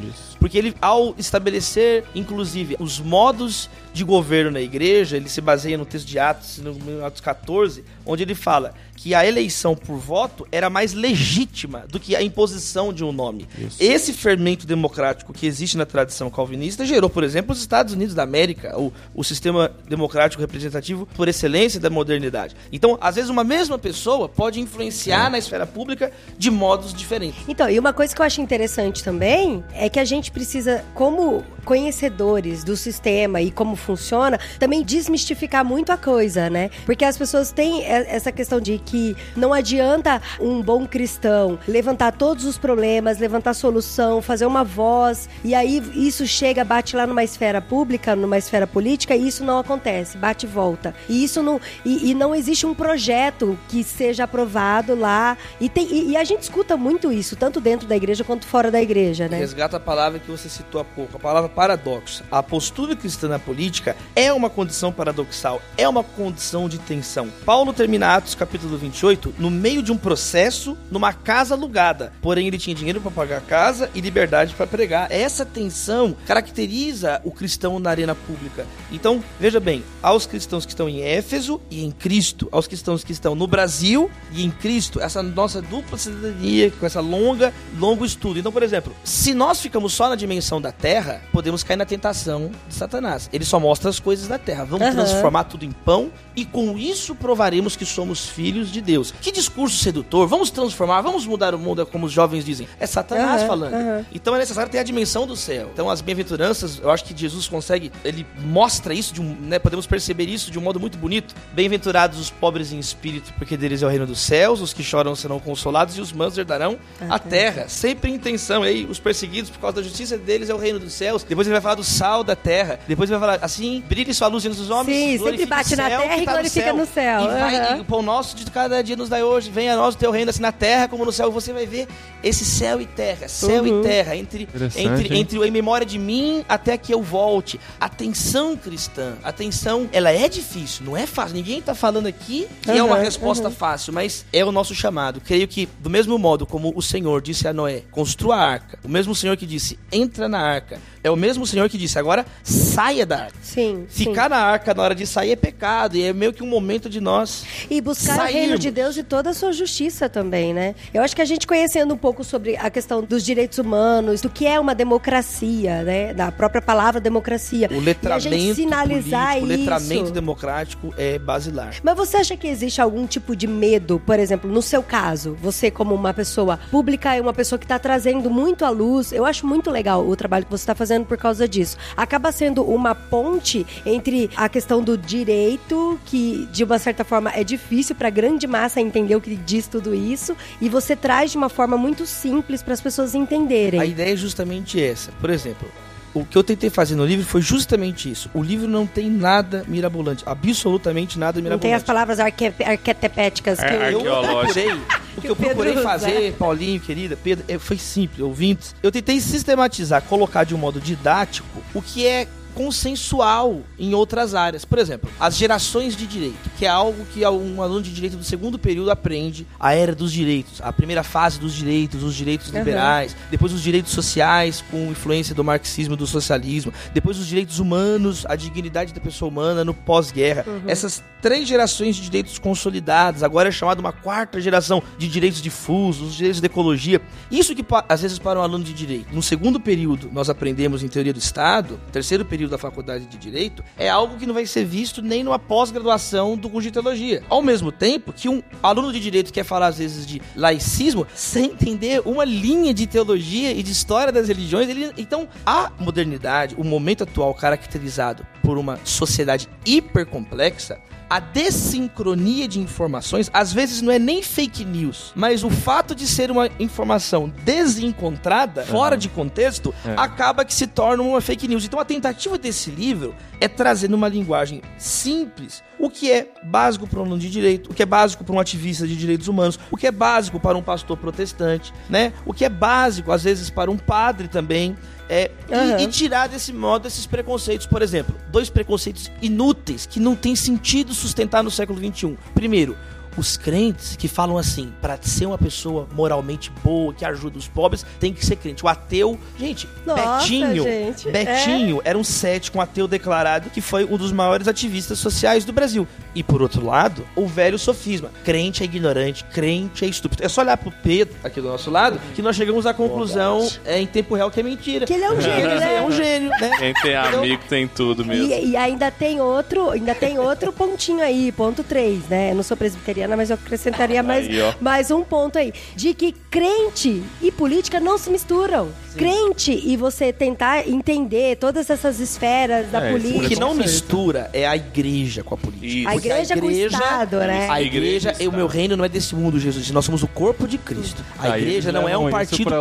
[0.46, 5.88] Porque ele, ao estabelecer, inclusive, os modos de governo na igreja, ele se baseia no
[5.88, 10.70] texto de Atos, no Atos 14, onde ele fala que a eleição por voto era
[10.70, 13.48] mais legítima do que a imposição de um nome.
[13.80, 18.24] Esse fermento democrático que existe na tradição calvinista gerou, por exemplo, os Estados Unidos da
[18.24, 22.56] América, o, o sistema democrático representativo por excelência da modernidade.
[22.72, 27.44] Então, às vezes, uma mesma pessoa pode influenciar na esfera pública de modos diferentes.
[27.48, 31.44] Então, e uma coisa que eu acho interessante também é que a gente precisa, como
[31.66, 36.70] conhecedores do sistema e como funciona, também desmistificar muito a coisa, né?
[36.86, 42.46] Porque as pessoas têm essa questão de que não adianta um bom cristão levantar todos
[42.46, 47.62] os problemas, levantar solução, fazer uma voz, e aí isso chega, bate lá numa esfera
[47.62, 50.94] pública, numa esfera política, e isso não acontece, bate e volta.
[51.10, 51.60] E isso não.
[51.84, 55.38] E, e não existe um projeto que seja aprovado lá.
[55.60, 58.70] E, tem, e, e a gente escuta muito isso, tanto dentro da igreja quanto fora
[58.70, 59.38] da igreja, né?
[59.38, 62.24] Resgata a palavra que você citou há pouco, a palavra paradoxo.
[62.30, 67.30] A postura cristã na política é uma condição paradoxal, é uma condição de tensão.
[67.46, 72.12] Paulo termina Atos capítulo 28 no meio de um processo numa casa alugada.
[72.22, 75.12] Porém, ele tinha dinheiro para pagar a casa e liberdade para pregar.
[75.12, 78.66] Essa tensão caracteriza o cristão na arena pública.
[78.92, 83.12] Então, veja bem, aos cristãos que estão em Éfeso e em Cristo, aos cristãos que
[83.12, 88.40] estão no Brasil e em Cristo, essa nossa dupla cidadania, com essa longa, longo estudo.
[88.40, 92.52] Então, por exemplo, se nós ficamos só na dimensão da terra, podemos cair na tentação
[92.68, 93.30] de Satanás.
[93.32, 94.66] Ele só mostra as coisas da terra.
[94.66, 94.96] Vamos Aham.
[94.96, 99.14] transformar tudo em pão e com isso provaremos que somos filhos de Deus.
[99.22, 100.28] Que discurso sedutor!
[100.28, 102.68] Vamos transformar, vamos mudar o mundo, é como os jovens dizem.
[102.80, 103.74] É Satanás Aham, falando.
[103.74, 104.06] aham.
[104.14, 105.70] Então é necessário ter a dimensão do céu.
[105.74, 109.86] Então as bem-aventuranças, eu acho que Jesus consegue, ele mostra isso de um, né, podemos
[109.86, 111.36] perceber isso de um modo muito bonito.
[111.54, 115.16] Bem-aventurados os pobres em espírito, porque deles é o reino dos céus, os que choram
[115.16, 116.78] serão consolados e os mansos herdarão
[117.10, 117.68] a terra.
[117.68, 120.94] Sempre em intenção, aí os perseguidos por causa da justiça deles é o reino dos
[120.94, 121.24] céus.
[121.36, 122.80] Depois ele vai falar do sal da terra.
[122.88, 124.98] Depois ele vai falar assim, brilhe sua luz diante dos homens.
[125.20, 127.22] Sim, sempre bate na céu terra e tá glorifica no céu.
[127.24, 127.78] E, vai, Aham.
[127.78, 129.52] e o pão nosso de cada dia nos dai hoje.
[129.52, 131.30] Venha a nós o teu reino, assim na terra como no céu.
[131.32, 131.88] Você vai ver
[132.24, 133.82] esse céu e terra, céu Uhum.
[133.82, 137.60] e terra, entre, entre, entre o em memória de mim até que eu volte.
[137.80, 141.36] Atenção cristã, atenção, ela é difícil, não é fácil.
[141.36, 145.20] Ninguém tá falando aqui que é uma Uhum, resposta fácil, mas é o nosso chamado.
[145.22, 148.90] Creio que, do mesmo modo como o Senhor disse a Noé, construa a arca, o
[148.90, 153.06] mesmo Senhor que disse, entra na arca, É o mesmo Senhor que disse: agora saia
[153.06, 153.38] da arca.
[153.42, 156.48] Sim, Ficar na arca na hora de sair é pecado, e é meio que um
[156.48, 157.46] momento de nós.
[157.46, 157.68] sim.
[157.70, 158.60] E buscar o reino sairmos.
[158.60, 160.76] de Deus e toda a sua justiça também, né?
[160.94, 164.30] Eu acho que a gente conhecendo um pouco sobre a questão dos direitos humanos, do
[164.30, 166.14] que é uma democracia, né?
[166.14, 167.68] Da própria palavra democracia.
[167.72, 169.60] O e a letramento gente sinalizar político, o isso.
[169.60, 171.76] letramento democrático é basilar.
[171.84, 175.72] Mas você acha que existe algum tipo de medo, por exemplo, no seu caso, você
[175.72, 179.46] como uma pessoa pública e uma pessoa que está trazendo muito à luz, eu acho
[179.46, 181.78] muito legal o trabalho que você está fazendo por causa disso.
[181.96, 187.44] Acaba sendo uma ponte entre a questão do direito, que de uma certa forma é
[187.44, 191.38] difícil para a grande massa entender o que diz tudo isso, e você traz de
[191.38, 193.80] uma forma muito simples para as pessoas entenderem.
[193.80, 195.12] A ideia é justamente essa.
[195.14, 195.68] Por exemplo,
[196.16, 198.30] o que eu tentei fazer no livro foi justamente isso.
[198.34, 201.62] O livro não tem nada mirabolante, absolutamente nada Não mirabolante.
[201.62, 204.72] tem as palavras arque arquetepéticas que É, eu- eu procurei,
[205.18, 205.82] o que eu procurei usa.
[205.84, 208.74] fazer, Paulinho, querida, Pedro, é, foi simples, ouvintes.
[208.82, 214.64] Eu tentei sistematizar, colocar de um modo didático o que é consensual em outras áreas.
[214.66, 218.24] Por exemplo, as gerações de direito, que é algo que um aluno de direito do
[218.24, 222.60] segundo período aprende, a era dos direitos, a primeira fase dos direitos, os direitos Uhum.
[222.60, 227.60] liberais, depois os direitos sociais com influência do marxismo e do socialismo, depois os direitos
[227.60, 230.46] humanos, a dignidade da pessoa humana no pós-guerra.
[230.68, 236.10] Essas três gerações de direitos consolidados, agora é chamada uma quarta geração de direitos difusos,
[236.10, 237.02] os direitos de ecologia.
[237.32, 240.88] Isso que às vezes para um aluno de direito, no segundo período nós aprendemos em
[240.88, 244.66] teoria do Estado, terceiro período da faculdade de direito, é algo que não vai ser
[244.66, 247.24] visto nem numa pós-graduação do curso de teologia.
[247.30, 251.46] Ao mesmo tempo que um aluno de direito quer falar às vezes de laicismo sem
[251.52, 256.64] entender uma linha de teologia e de história das religiões, ele, então a modernidade, o
[256.64, 264.00] momento atual caracterizado por uma sociedade hipercomplexa, a desincronia de informações, às vezes não é
[264.00, 269.94] nem fake news, mas o fato de ser uma informação desencontrada, fora de contexto, É.
[269.98, 271.66] acaba que se torna uma fake news.
[271.66, 277.00] Então a tentativa desse livro é trazer numa linguagem simples o que é básico para
[277.00, 279.78] um aluno de direito, o que é básico para um ativista de direitos humanos, o
[279.78, 282.14] que é básico para um pastor protestante, né?
[282.26, 284.76] O que é básico às vezes para um padre também.
[285.08, 285.80] É, e- Aham.
[285.82, 287.68] e, tirar desse modo esses preconceitos.
[287.68, 292.18] Por exemplo, dois preconceitos inúteis que não tem sentido sustentar no século XXI.
[292.34, 292.76] Primeiro,
[293.18, 297.86] os crentes que falam assim, para ser uma pessoa moralmente boa, que ajuda os pobres,
[298.00, 298.64] tem que ser crente.
[298.66, 303.86] O ateu, gente, Nossa, Betinho, gente, Betinho era um cético, um ateu declarado, que foi
[303.86, 305.88] um dos maiores ativistas sociais do Brasil.
[306.14, 310.24] E por outro lado, o velho sofisma, crente é ignorante, crente é estúpido.
[310.24, 313.80] É só olhar pro Pedro, aqui do nosso lado, que nós chegamos à conclusão é,
[313.80, 314.86] em tempo real que é mentira.
[314.86, 315.76] Que ele é um gênio, né?
[315.76, 316.52] É um gênio, né?
[316.58, 318.32] Quem tem amigo tem tudo mesmo.
[318.32, 322.32] E, e ainda tem outro, ainda tem outro pontinho aí, ponto 3, né?
[322.32, 322.58] Eu não sou
[323.06, 325.54] presbiteriana, mas eu acrescentaria mais, Aí, mais um ponto aí.
[325.76, 328.70] De que crente e política não se misturam.
[328.96, 333.28] Crente e você tentar entender todas essas esferas da É, esse O política.
[333.28, 335.66] que não mistura é a igreja com a política.
[335.68, 335.88] Isso.
[335.88, 337.50] A Porque igreja com o Estado, né?
[337.50, 337.76] A Igreja
[338.10, 339.70] igreja, e o meu reino não é desse mundo, Jesus.
[339.72, 341.04] Nós somos o corpo de Cristo.
[341.20, 342.52] A igreja não é um isso partido.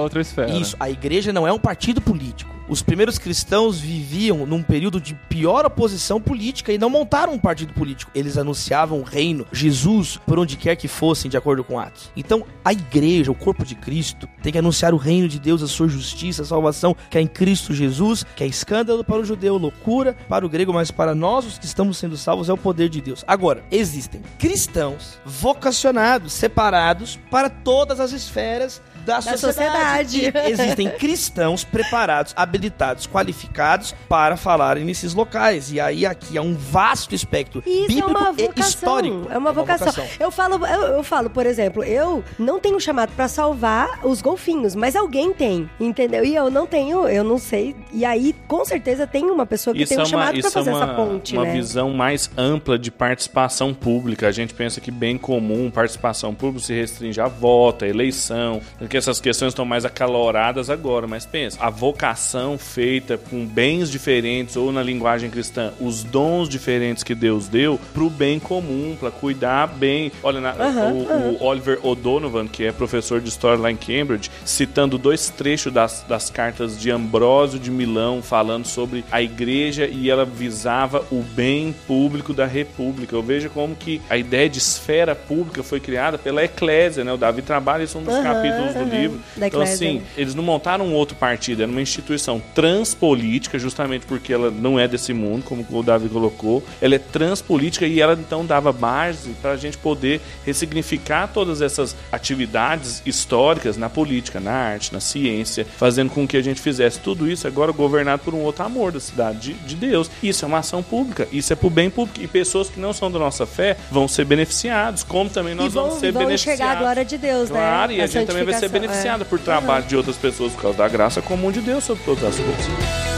[0.60, 2.53] Isso, a igreja não é um partido político.
[2.66, 7.74] Os primeiros cristãos viviam num período de pior oposição política e não montaram um partido
[7.74, 8.10] político.
[8.14, 12.10] Eles anunciavam o reino, Jesus, por onde quer que fossem, de acordo com Atos.
[12.16, 15.68] Então, a igreja, o corpo de Cristo, tem que anunciar o reino de Deus, a
[15.68, 19.58] sua justiça, a salvação, que é em Cristo Jesus, que é escândalo para o judeu,
[19.58, 22.88] loucura para o grego, mas para nós, os que estamos sendo salvos, é o poder
[22.88, 23.22] de Deus.
[23.26, 30.12] Agora, existem cristãos vocacionados, separados para todas as esferas da, Da sociedade.
[30.12, 30.50] sociedade.
[30.52, 35.72] Existem cristãos preparados, habilitados, qualificados para falarem nesses locais.
[35.72, 38.68] E aí aqui é um vasto espectro Isso bíblico é uma e vocação.
[38.68, 39.26] histórico.
[39.30, 40.04] É uma vocação.
[40.18, 44.74] Eu falo, eu, eu falo, por exemplo, eu não tenho chamado pra salvar os golfinhos,
[44.74, 46.24] mas alguém tem, entendeu?
[46.24, 47.74] E eu não tenho, eu não sei.
[47.92, 50.38] E aí, com certeza, tem uma pessoa que Isso tem é um uma, chamado pra
[50.38, 51.52] isso é fazer uma, essa ponte, uma né?
[51.52, 54.26] visão mais ampla de participação pública.
[54.28, 58.60] A gente pensa que bem comum participação pública se restringe a voto, a eleição,
[58.94, 61.08] porque essas questões estão mais acaloradas agora.
[61.08, 67.02] Mas pensa, a vocação feita com bens diferentes ou na linguagem cristã, os dons diferentes
[67.02, 70.12] que Deus deu pro bem comum, para cuidar bem.
[70.22, 74.30] Olha, na- Aham, o, o Oliver O'Donovan, que é professor de história lá em Cambridge,
[74.44, 80.08] citando dois trechos das, das cartas de Ambrósio de Milão, falando sobre a igreja e
[80.08, 83.16] ela visava o bem público da república.
[83.16, 87.12] Eu vejo como que a ideia de esfera pública foi criada pela eclésia, né?
[87.12, 89.20] O Davi trabalha isso um dos Aham, capítulos do Aham, livro.
[89.36, 90.02] Então, assim, né?
[90.16, 94.86] eles não montaram um outro partido, era uma instituição transpolítica, justamente porque ela não é
[94.86, 96.62] desse mundo, como o Davi colocou.
[96.80, 101.96] Ela é transpolítica e ela então dava base para a gente poder ressignificar todas essas
[102.10, 107.28] atividades históricas na política, na arte, na ciência, fazendo com que a gente fizesse tudo
[107.28, 110.10] isso agora governado por um outro amor da cidade de, de Deus.
[110.22, 112.20] Isso é uma ação pública, isso é pro bem público.
[112.22, 115.86] E pessoas que não são da nossa fé vão ser beneficiados, como também nós vão,
[115.86, 116.60] vamos ser vão beneficiados.
[116.60, 117.58] enxergar a glória de Deus, né?
[117.58, 119.24] Claro, e a, gente também vai ser santificação, é.
[119.24, 122.36] por trabalho de outras pessoas por causa da graça comum de Deus sobre todas as
[122.36, 123.13] coisas.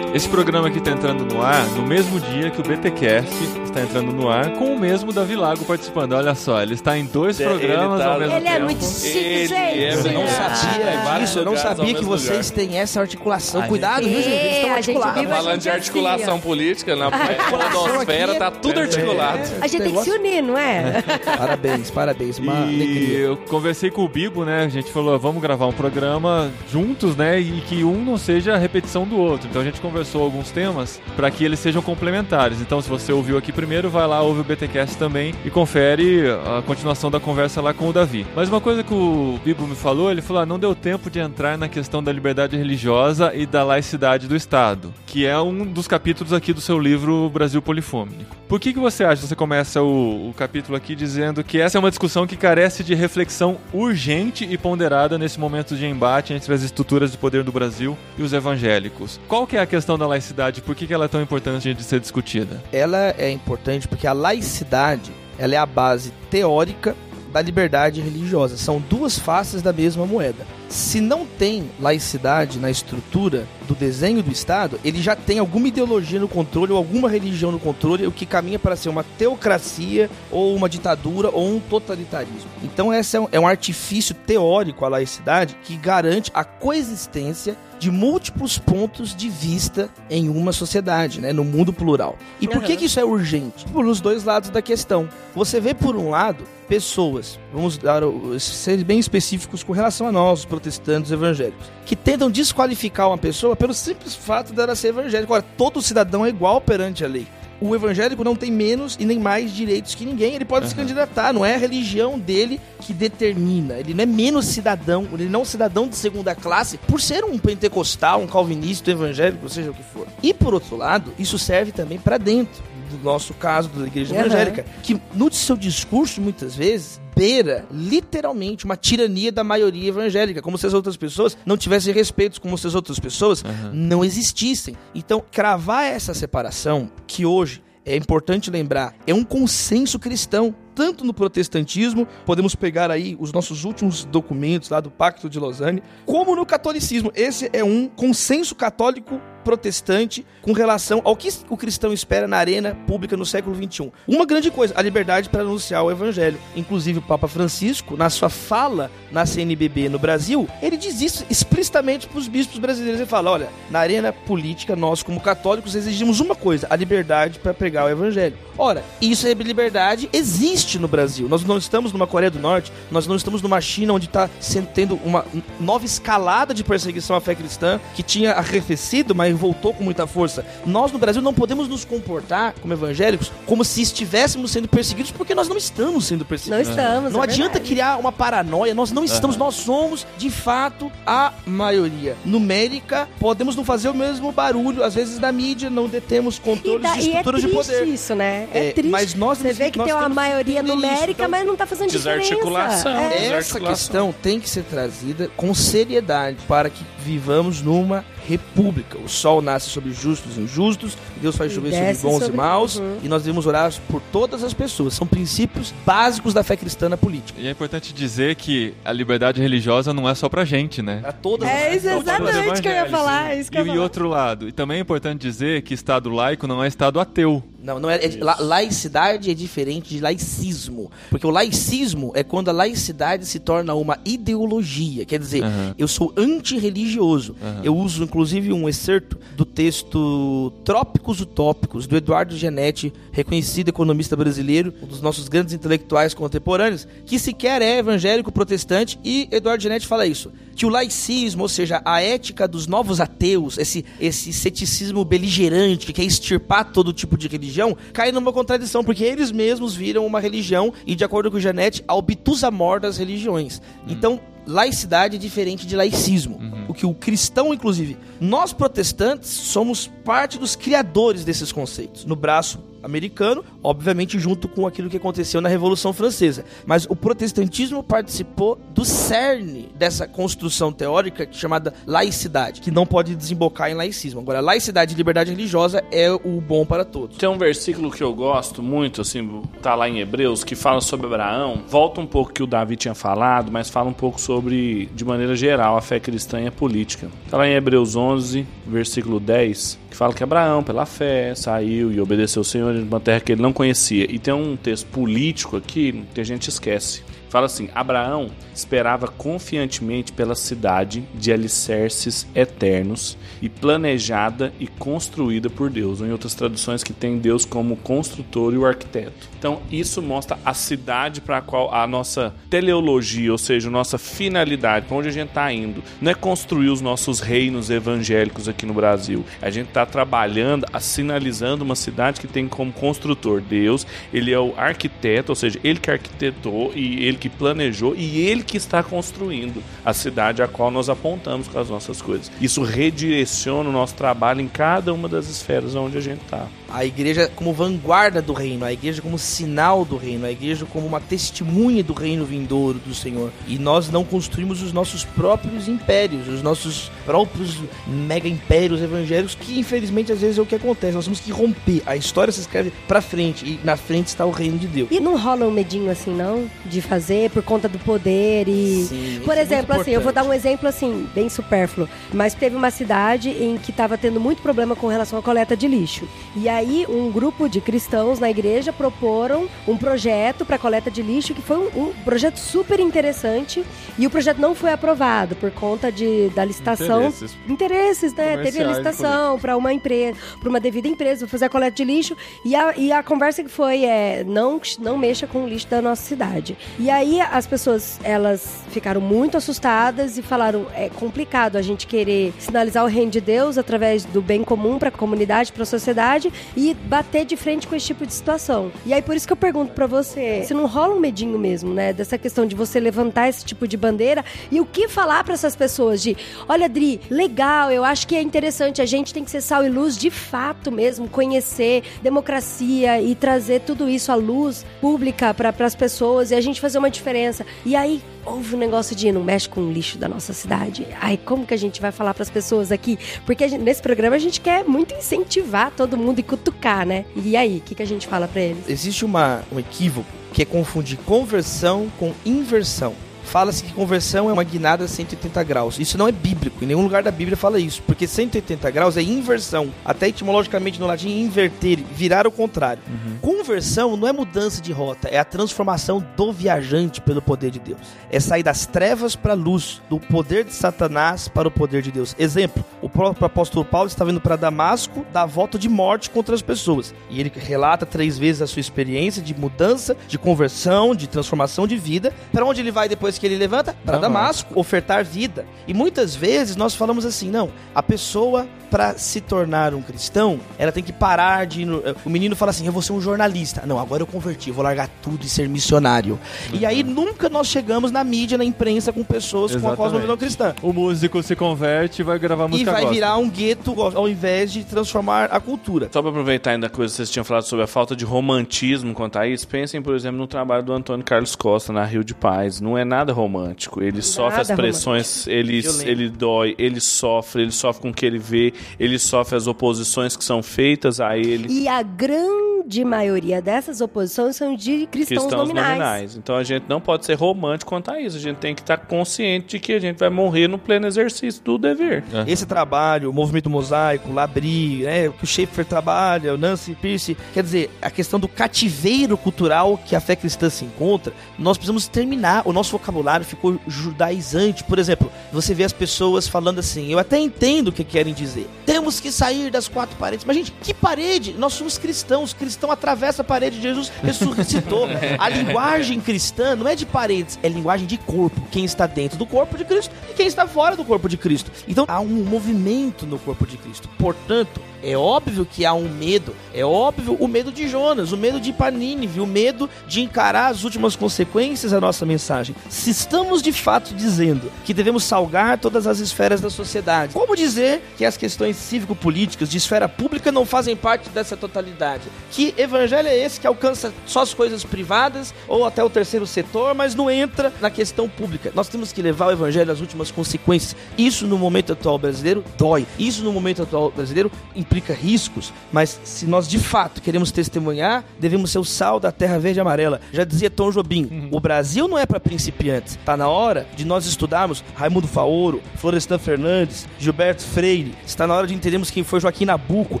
[0.20, 4.12] Esse programa aqui está entrando no ar no mesmo dia que o BTcast está entrando
[4.12, 6.12] no ar, com o mesmo Davi Lago participando.
[6.12, 8.64] Olha só, ele está em dois Ele programas tá- ao mesmo Ele é tempo.
[8.66, 9.54] muito chique, Ele gente.
[9.54, 12.66] é Eu não sabia disso, eu não sabia que vocês lugar.
[12.66, 13.62] têm essa articulação.
[13.62, 14.28] A Cuidado, viu, gente-?
[14.28, 15.20] Eles estão É, articulados.
[15.22, 19.40] vive- Falando de gente articulação assim, política, na podosfera aqui tá é- tudo articulado.
[19.62, 21.02] A gente tem que se unir, não é?
[21.38, 22.38] Parabéns, parabéns.
[22.38, 23.18] Uma E alegria.
[23.20, 24.64] eu conversei com o Bibo, né?
[24.64, 27.40] A gente falou, vamos gravar um programa juntos, né?
[27.40, 29.48] E que um não seja a repetição do outro.
[29.48, 32.60] Então a gente conversou alguns temas para que eles sejam complementares.
[32.60, 36.24] Então se você ouviu aqui primeiro, vai lá, ouve o BTcast também e confere
[36.58, 38.26] a continuação da conversa lá com o Davi.
[38.34, 41.18] Mas uma coisa que o Bibo me falou, ele falou, ah, não deu tempo de
[41.18, 45.86] entrar na questão da liberdade religiosa e da laicidade do Estado, que é um dos
[45.86, 48.40] capítulos aqui do seu livro Brasil Polifônico.
[48.48, 49.24] Por que, que você acha?
[49.26, 52.94] Você começa o, o capítulo aqui dizendo que essa é uma discussão que carece de
[52.94, 57.96] reflexão urgente e ponderada nesse momento de embate entre as estruturas de poder do Brasil
[58.18, 59.20] e os evangélicos.
[59.28, 60.62] Qual que é a questão da laicidade?
[60.62, 62.62] Por que, ela é tão importante de ser discutida?
[62.72, 66.94] Ela é importante porque a laicidade ela é a base teórica
[67.32, 68.56] da liberdade religiosa.
[68.56, 70.46] São duas faces da mesma moeda.
[70.68, 76.20] Se não tem laicidade na estrutura do desenho do Estado, ele já tem alguma ideologia
[76.20, 80.54] no controle ou alguma religião no controle, o que caminha para ser uma teocracia ou
[80.54, 82.50] uma ditadura ou um totalitarismo.
[82.62, 88.58] Então, esse é é um artifício teórico, a laicidade, que garante a coexistência de múltiplos
[88.58, 92.16] pontos de vista em uma sociedade, né, no mundo plural.
[92.38, 92.76] E por que, Aham.
[92.76, 93.64] que isso é urgente?
[93.72, 95.08] Pelos dois lados da questão.
[95.34, 98.02] Você vê, por um lado, pessoas, vamos dar,
[98.38, 103.56] ser bem específicos com relação a nós, os protestantes evangélicos, que tentam desqualificar uma pessoa
[103.56, 105.32] pelo simples fato dela ser evangélica.
[105.32, 107.26] Ora, todo cidadão é igual perante a lei.
[107.60, 110.34] O evangélico não tem menos e nem mais direitos que ninguém.
[110.34, 113.74] Ele pode se candidatar, não é a religião dele que determina.
[113.74, 117.24] Ele não é menos cidadão, ele não é um cidadão de segunda classe por ser
[117.24, 120.06] um pentecostal, um calvinista, um evangélico, seja o que for.
[120.22, 124.26] E por outro lado, isso serve também para dentro do nosso caso da igreja Aham.
[124.26, 130.56] evangélica, que no seu discurso muitas vezes beira literalmente uma tirania da maioria evangélica, como
[130.56, 134.76] se as outras pessoas não tivessem respeito, como se as outras pessoas não existissem.
[134.94, 140.54] Então, cravar essa separação, que hoje é importante lembrar, é um consenso cristão.
[140.74, 145.82] Tanto no protestantismo, podemos pegar aí os nossos últimos documentos lá do Pacto de Lausanne,
[146.06, 147.12] como no catolicismo.
[147.14, 152.76] Esse é um consenso católico protestante com relação ao que o cristão espera na arena
[152.86, 153.92] pública no século XXI.
[154.06, 156.38] Uma grande coisa, a liberdade para anunciar o evangelho.
[156.56, 162.06] Inclusive o Papa Francisco, na sua fala na CNBB no Brasil, ele diz isso explicitamente
[162.06, 163.00] para os bispos brasileiros.
[163.00, 167.54] Ele fala, olha, na arena política, nós como católicos exigimos uma coisa, a liberdade para
[167.54, 168.36] pregar o evangelho.
[168.56, 171.28] Ora, isso é liberdade existe no Brasil.
[171.28, 174.28] Nós não estamos numa Coreia do Norte, nós não estamos numa China onde está
[174.74, 175.24] tendo uma
[175.58, 180.44] nova escalada de perseguição à fé cristã que tinha arrefecido, mas voltou com muita força.
[180.66, 185.34] Nós no Brasil não podemos nos comportar como evangélicos como se estivéssemos sendo perseguidos, porque
[185.34, 186.68] nós não estamos sendo Não perseguidos.
[186.68, 187.12] estamos.
[187.12, 187.68] Não é adianta verdade.
[187.68, 193.08] criar uma paranoia, nós não estamos, nós somos de fato a maioria numérica.
[193.18, 196.94] Podemos não fazer o mesmo barulho, às vezes na mídia não detemos E, controles da-
[196.94, 197.88] de e é estruturas de triste poder.
[197.88, 198.48] isso, né?
[198.52, 198.90] É, É, triste.
[198.90, 201.90] mas nós Você vê que nós tem uma maioria numérica, então- mas não tá fazendo
[201.90, 202.92] Desarticulação.
[202.92, 203.14] diferença.
[203.14, 203.16] É.
[203.16, 203.68] Essa Desarticulação.
[203.74, 208.98] questão tem que ser trazida com seriedade para que vivamos numa república.
[208.98, 212.76] O sol nasce sobre justos e injustos, Deus faz chover sobre bons sobre- e maus,
[212.76, 212.98] Uhum.
[213.02, 214.94] e nós devemos orar por todas as pessoas.
[214.94, 217.40] São princípios básicos da fé cristã na política.
[217.40, 220.98] E é importante dizer que a liberdade religiosa não é só pra gente, né?
[221.00, 222.02] Para todas É as pessoas.
[222.02, 223.30] exatamente o que eu ia falar.
[223.32, 223.82] é Isso que eu E, ia e falar.
[223.82, 227.42] outro lado, e também é importante dizer que Estado laico não é Estado ateu.
[227.62, 230.90] Não, não é, é la, laicidade é diferente de laicismo.
[231.10, 235.04] Porque o laicismo é quando a laicidade se torna uma ideologia.
[235.04, 235.74] Quer dizer, Aham.
[235.78, 237.36] eu sou antirreligioso.
[237.62, 244.72] Eu uso, inclusive, um excerto do texto Trópicos Utópicos, do Eduardo Genetti, reconhecido economista brasileiro,
[244.82, 250.06] um dos nossos grandes intelectuais contemporâneos, que sequer é evangélico protestante, e Eduardo Genetti fala
[250.06, 250.32] isso.
[250.54, 255.92] Que o laicismo, ou seja, a ética dos novos ateus, esse, esse ceticismo beligerante que
[255.92, 257.49] quer extirpar todo tipo de religião,
[257.92, 261.84] cai numa contradição, porque eles mesmos viram uma religião e, de acordo com o Genetti,
[261.86, 263.60] a obtusa-mor das religiões.
[263.86, 266.40] Então, laicidade é diferente de laicismo.
[266.68, 272.04] O que o cristão, inclusive, nós protestantes somos parte dos criadores desses conceitos.
[272.04, 276.44] No braço americano, obviamente junto com aquilo que aconteceu na Revolução Francesa.
[276.66, 283.70] Mas o protestantismo participou do cerne dessa construção teórica chamada laicidade, que não pode desembocar
[283.70, 284.20] em laicismo.
[284.20, 287.16] Agora, laicidade e liberdade religiosa é o bom para todos.
[287.16, 291.06] Tem um versículo que eu gosto muito, assim, tá lá em Hebreus, que fala sobre
[291.06, 291.62] Abraão.
[291.68, 295.34] Volta um pouco que o Davi tinha falado, mas fala um pouco sobre, de maneira
[295.34, 297.08] geral, a fé cristã e a política.
[297.30, 302.00] Tá lá em Hebreus 11, versículo 10, que fala que Abraão, pela fé, saiu e
[302.00, 304.06] obedeceu ao Senhor em uma terra que ele não conhecia.
[304.10, 307.02] E tem um texto político aqui que a gente esquece.
[307.30, 315.70] Fala assim: Abraão esperava confiantemente pela cidade de alicerces eternos e planejada e construída por
[315.70, 316.00] Deus.
[316.00, 319.28] Ou em outras traduções que tem Deus como construtor e o arquiteto.
[319.38, 323.96] Então isso mostra a cidade para a qual a nossa teleologia, ou seja, a nossa
[323.96, 328.66] finalidade, para onde a gente está indo, não é construir os nossos reinos evangélicos aqui
[328.66, 329.24] no Brasil.
[329.40, 333.86] A gente está trabalhando, sinalizando uma cidade que tem como construtor Deus.
[334.12, 338.42] Ele é o arquiteto, ou seja, ele que arquitetou e ele que planejou e ele
[338.42, 342.32] que está construindo a cidade a qual nós apontamos com as nossas coisas.
[342.40, 346.46] Isso redireciona o nosso trabalho em cada uma das esferas onde a gente está.
[346.68, 350.86] A igreja como vanguarda do reino, a igreja como sinal do reino, a igreja como
[350.86, 353.30] uma testemunha do reino vindouro do Senhor.
[353.46, 359.58] E nós não construímos os nossos próprios impérios, os nossos próprios mega impérios evangélicos, que
[359.58, 360.94] infelizmente às vezes é o que acontece.
[360.94, 361.82] Nós temos que romper.
[361.84, 364.88] A história se escreve pra frente e na frente está o reino de Deus.
[364.90, 366.48] E não rola um medinho assim, não?
[366.64, 368.84] De fazer por conta do poder e.
[368.84, 371.88] Sim, por é exemplo, assim, eu vou dar um exemplo assim, bem supérfluo.
[372.12, 375.66] Mas teve uma cidade em que estava tendo muito problema com relação à coleta de
[375.66, 376.08] lixo.
[376.36, 381.34] E aí, um grupo de cristãos na igreja proporam um projeto para coleta de lixo
[381.34, 383.64] que foi um, um projeto super interessante.
[383.98, 387.06] E o projeto não foi aprovado por conta de, da licitação.
[387.06, 387.36] Interesses.
[387.48, 388.36] Interesses, né?
[388.38, 392.16] Teve a licitação para uma empresa, para uma devida empresa, fazer a coleta de lixo.
[392.44, 395.82] E a, e a conversa que foi é não, não mexa com o lixo da
[395.82, 396.56] nossa cidade.
[396.78, 396.99] E aí
[397.30, 402.88] as pessoas, elas ficaram muito assustadas e falaram, é complicado a gente querer sinalizar o
[402.88, 407.24] reino de Deus através do bem comum para a comunidade, para a sociedade e bater
[407.24, 408.70] de frente com esse tipo de situação.
[408.84, 411.72] E aí por isso que eu pergunto para você, se não rola um medinho mesmo,
[411.72, 415.34] né, dessa questão de você levantar esse tipo de bandeira e o que falar para
[415.34, 416.16] essas pessoas de,
[416.48, 419.68] olha, Dri, legal, eu acho que é interessante, a gente tem que ser sal e
[419.70, 425.74] luz de fato mesmo, conhecer democracia e trazer tudo isso à luz pública para as
[425.74, 427.44] pessoas e a gente fazer uma diferença.
[427.64, 430.86] E aí houve um negócio de não mexe com o lixo da nossa cidade.
[431.00, 432.98] Ai, como que a gente vai falar para as pessoas aqui?
[433.24, 437.04] Porque gente- nesse programa a gente quer muito incentivar todo mundo e cutucar, né?
[437.16, 438.68] E aí, o que, que a gente fala para eles?
[438.68, 442.94] Existe uma, um equívoco que é confundir conversão com inversão.
[443.30, 445.78] Fala-se que conversão é uma guinada 180 graus.
[445.78, 449.02] Isso não é bíblico, em nenhum lugar da Bíblia fala isso, porque 180 graus é
[449.02, 449.72] inversão.
[449.84, 452.82] Até etimologicamente no latim, inverter, virar o contrário.
[453.20, 457.78] Conversão não é mudança de rota, é a transformação do viajante pelo poder de Deus.
[458.10, 461.92] É sair das trevas para a luz, do poder de Satanás para o poder de
[461.92, 462.16] Deus.
[462.18, 466.42] Exemplo, o próprio apóstolo Paulo estava indo para Damasco dar voto de morte contra as
[466.42, 466.92] pessoas.
[467.08, 471.76] E ele relata três vezes a sua experiência de mudança, de conversão, de transformação de
[471.76, 472.12] vida.
[472.32, 473.74] Para onde ele vai depois que ele levanta?
[473.84, 475.44] Para Damasco, ofertar vida.
[475.68, 480.70] E muitas vezes nós falamos assim: não, a pessoa para se tornar um cristão, ela
[480.70, 481.62] tem que parar de.
[481.62, 483.62] ir no- O menino fala assim: eu vou ser um jornalista.
[483.66, 486.18] Não, agora eu converti, eu vou largar tudo e ser missionário.
[486.52, 489.76] E aí nunca nós chegamos na mídia, na imprensa com pessoas com a Exatamente.
[489.76, 490.54] cosmovisão cristã.
[490.62, 492.94] O músico se converte e vai gravar E música vai gospel.
[492.94, 495.88] virar um gueto ao invés de transformar a cultura.
[495.92, 498.94] Só para aproveitar ainda a coisa que vocês tinham falado sobre a falta de romantismo
[498.94, 502.14] quanto a isso, pensem, por exemplo, no trabalho do Antônio Carlos Costa na Rio de
[502.14, 502.60] Paz.
[502.60, 503.82] Não é nada romântico.
[503.82, 508.18] Ele sofre as pressões, ele, ele dói, ele sofre, ele sofre com o que ele
[508.18, 511.46] vê, ele sofre as oposições que são feitas a ele.
[511.48, 512.49] E a grande
[512.84, 515.78] maioria dessas oposições são de cristãos, cristãos nominais.
[515.78, 516.16] nominais.
[516.16, 518.16] Então a gente não pode ser romântico quanto a isso.
[518.16, 521.42] A gente tem que estar consciente de que a gente vai morrer no pleno exercício
[521.42, 522.04] do dever.
[522.26, 526.74] Esse trabalho, o movimento mosaico, o Labri, né, o que o Schaeffer trabalha, o Nancy
[526.74, 531.56] Pierce, quer dizer, a questão do cativeiro cultural que a fé cristã se encontra, nós
[531.56, 532.42] precisamos terminar.
[532.44, 534.64] O nosso vocabulário ficou judaizante.
[534.64, 538.48] Por exemplo, você vê as pessoas falando assim, eu até entendo o que querem dizer.
[538.66, 540.24] Temos que sair das quatro paredes.
[540.24, 541.34] Mas, gente, que parede?
[541.38, 542.32] Nós somos cristãos.
[542.60, 544.86] Cristão atravessa a parede, Jesus ressuscitou.
[545.18, 548.38] A linguagem cristã não é de paredes, é linguagem de corpo.
[548.50, 551.50] Quem está dentro do corpo de Cristo e quem está fora do corpo de Cristo.
[551.66, 553.88] Então há um movimento no corpo de Cristo.
[553.96, 556.34] Portanto, é óbvio que há um medo.
[556.54, 560.64] É óbvio o medo de Jonas, o medo de Panínive, o medo de encarar as
[560.64, 562.54] últimas consequências da nossa mensagem.
[562.68, 567.82] Se estamos de fato dizendo que devemos salgar todas as esferas da sociedade, como dizer
[567.96, 572.04] que as questões cívico-políticas de esfera pública não fazem parte dessa totalidade?
[572.30, 576.74] Que evangelho é esse que alcança só as coisas privadas ou até o terceiro setor,
[576.74, 578.52] mas não entra na questão pública?
[578.54, 580.76] Nós temos que levar o evangelho às últimas consequências.
[580.96, 582.86] Isso no momento atual brasileiro dói.
[582.98, 584.30] Isso no momento atual brasileiro
[584.70, 589.36] implica riscos, mas se nós de fato queremos testemunhar, devemos ser o sal da terra
[589.36, 590.00] verde e amarela.
[590.12, 591.28] Já dizia Tom Jobim, uhum.
[591.32, 592.96] o Brasil não é para principiantes.
[593.04, 597.94] Tá na hora de nós estudarmos Raimundo Faoro, Florestan Fernandes, Gilberto Freire.
[598.06, 600.00] Está na hora de entendermos quem foi Joaquim Nabuco.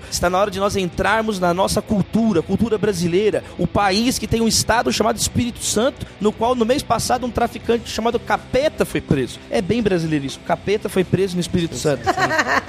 [0.08, 4.40] Está na hora de nós entrarmos na nossa cultura, cultura brasileira, o país que tem
[4.40, 9.00] um estado chamado Espírito Santo, no qual no mês passado um traficante chamado Capeta foi
[9.00, 9.40] preso.
[9.50, 10.38] É bem brasileiro isso.
[10.46, 12.02] Capeta foi preso no Espírito Santo.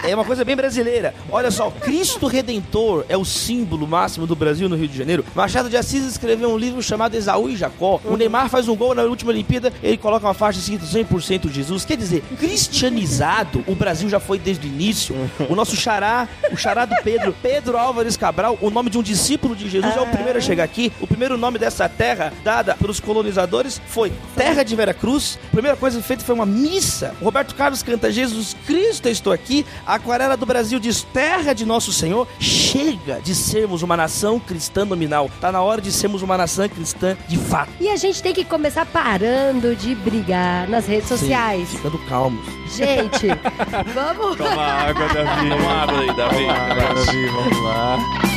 [0.03, 1.13] é uma coisa bem brasileira.
[1.29, 5.25] Olha só, Cristo Redentor é o símbolo máximo do Brasil no Rio de Janeiro.
[5.35, 7.99] Machado de Assis escreveu um livro chamado Esaú e Jacó.
[8.05, 11.83] O Neymar faz um gol na última Olimpíada, ele coloca uma faixa escrita 100% Jesus.
[11.83, 15.13] Quer dizer, cristianizado, o Brasil já foi desde o início.
[15.49, 19.53] O nosso xará, o xará do Pedro, Pedro Álvares Cabral, o nome de um discípulo
[19.53, 20.93] de Jesus, é o primeiro a chegar aqui.
[21.01, 25.37] O primeiro nome dessa terra dada pelos colonizadores foi Terra de Veracruz.
[25.49, 27.13] A primeira coisa feita foi uma missa.
[27.19, 29.65] O Roberto Carlos canta Jesus Cristo, estou aqui.
[29.85, 34.83] A aquarela do Brasil diz Terra de nosso Senhor, chega de sermos uma nação cristã
[34.83, 35.29] nominal.
[35.39, 37.71] Tá na hora de sermos uma nação cristã de fato.
[37.79, 41.69] E a gente tem que começar parando de brigar nas redes Sim, sociais.
[41.69, 42.45] Ficando calmos.
[42.75, 43.27] Gente,
[43.93, 44.37] vamos.
[44.37, 45.49] Toma água, Davi.
[45.49, 46.37] Toma água aí, Davi.
[46.37, 47.27] Toma água, Davi.
[47.27, 48.30] Vamos lá.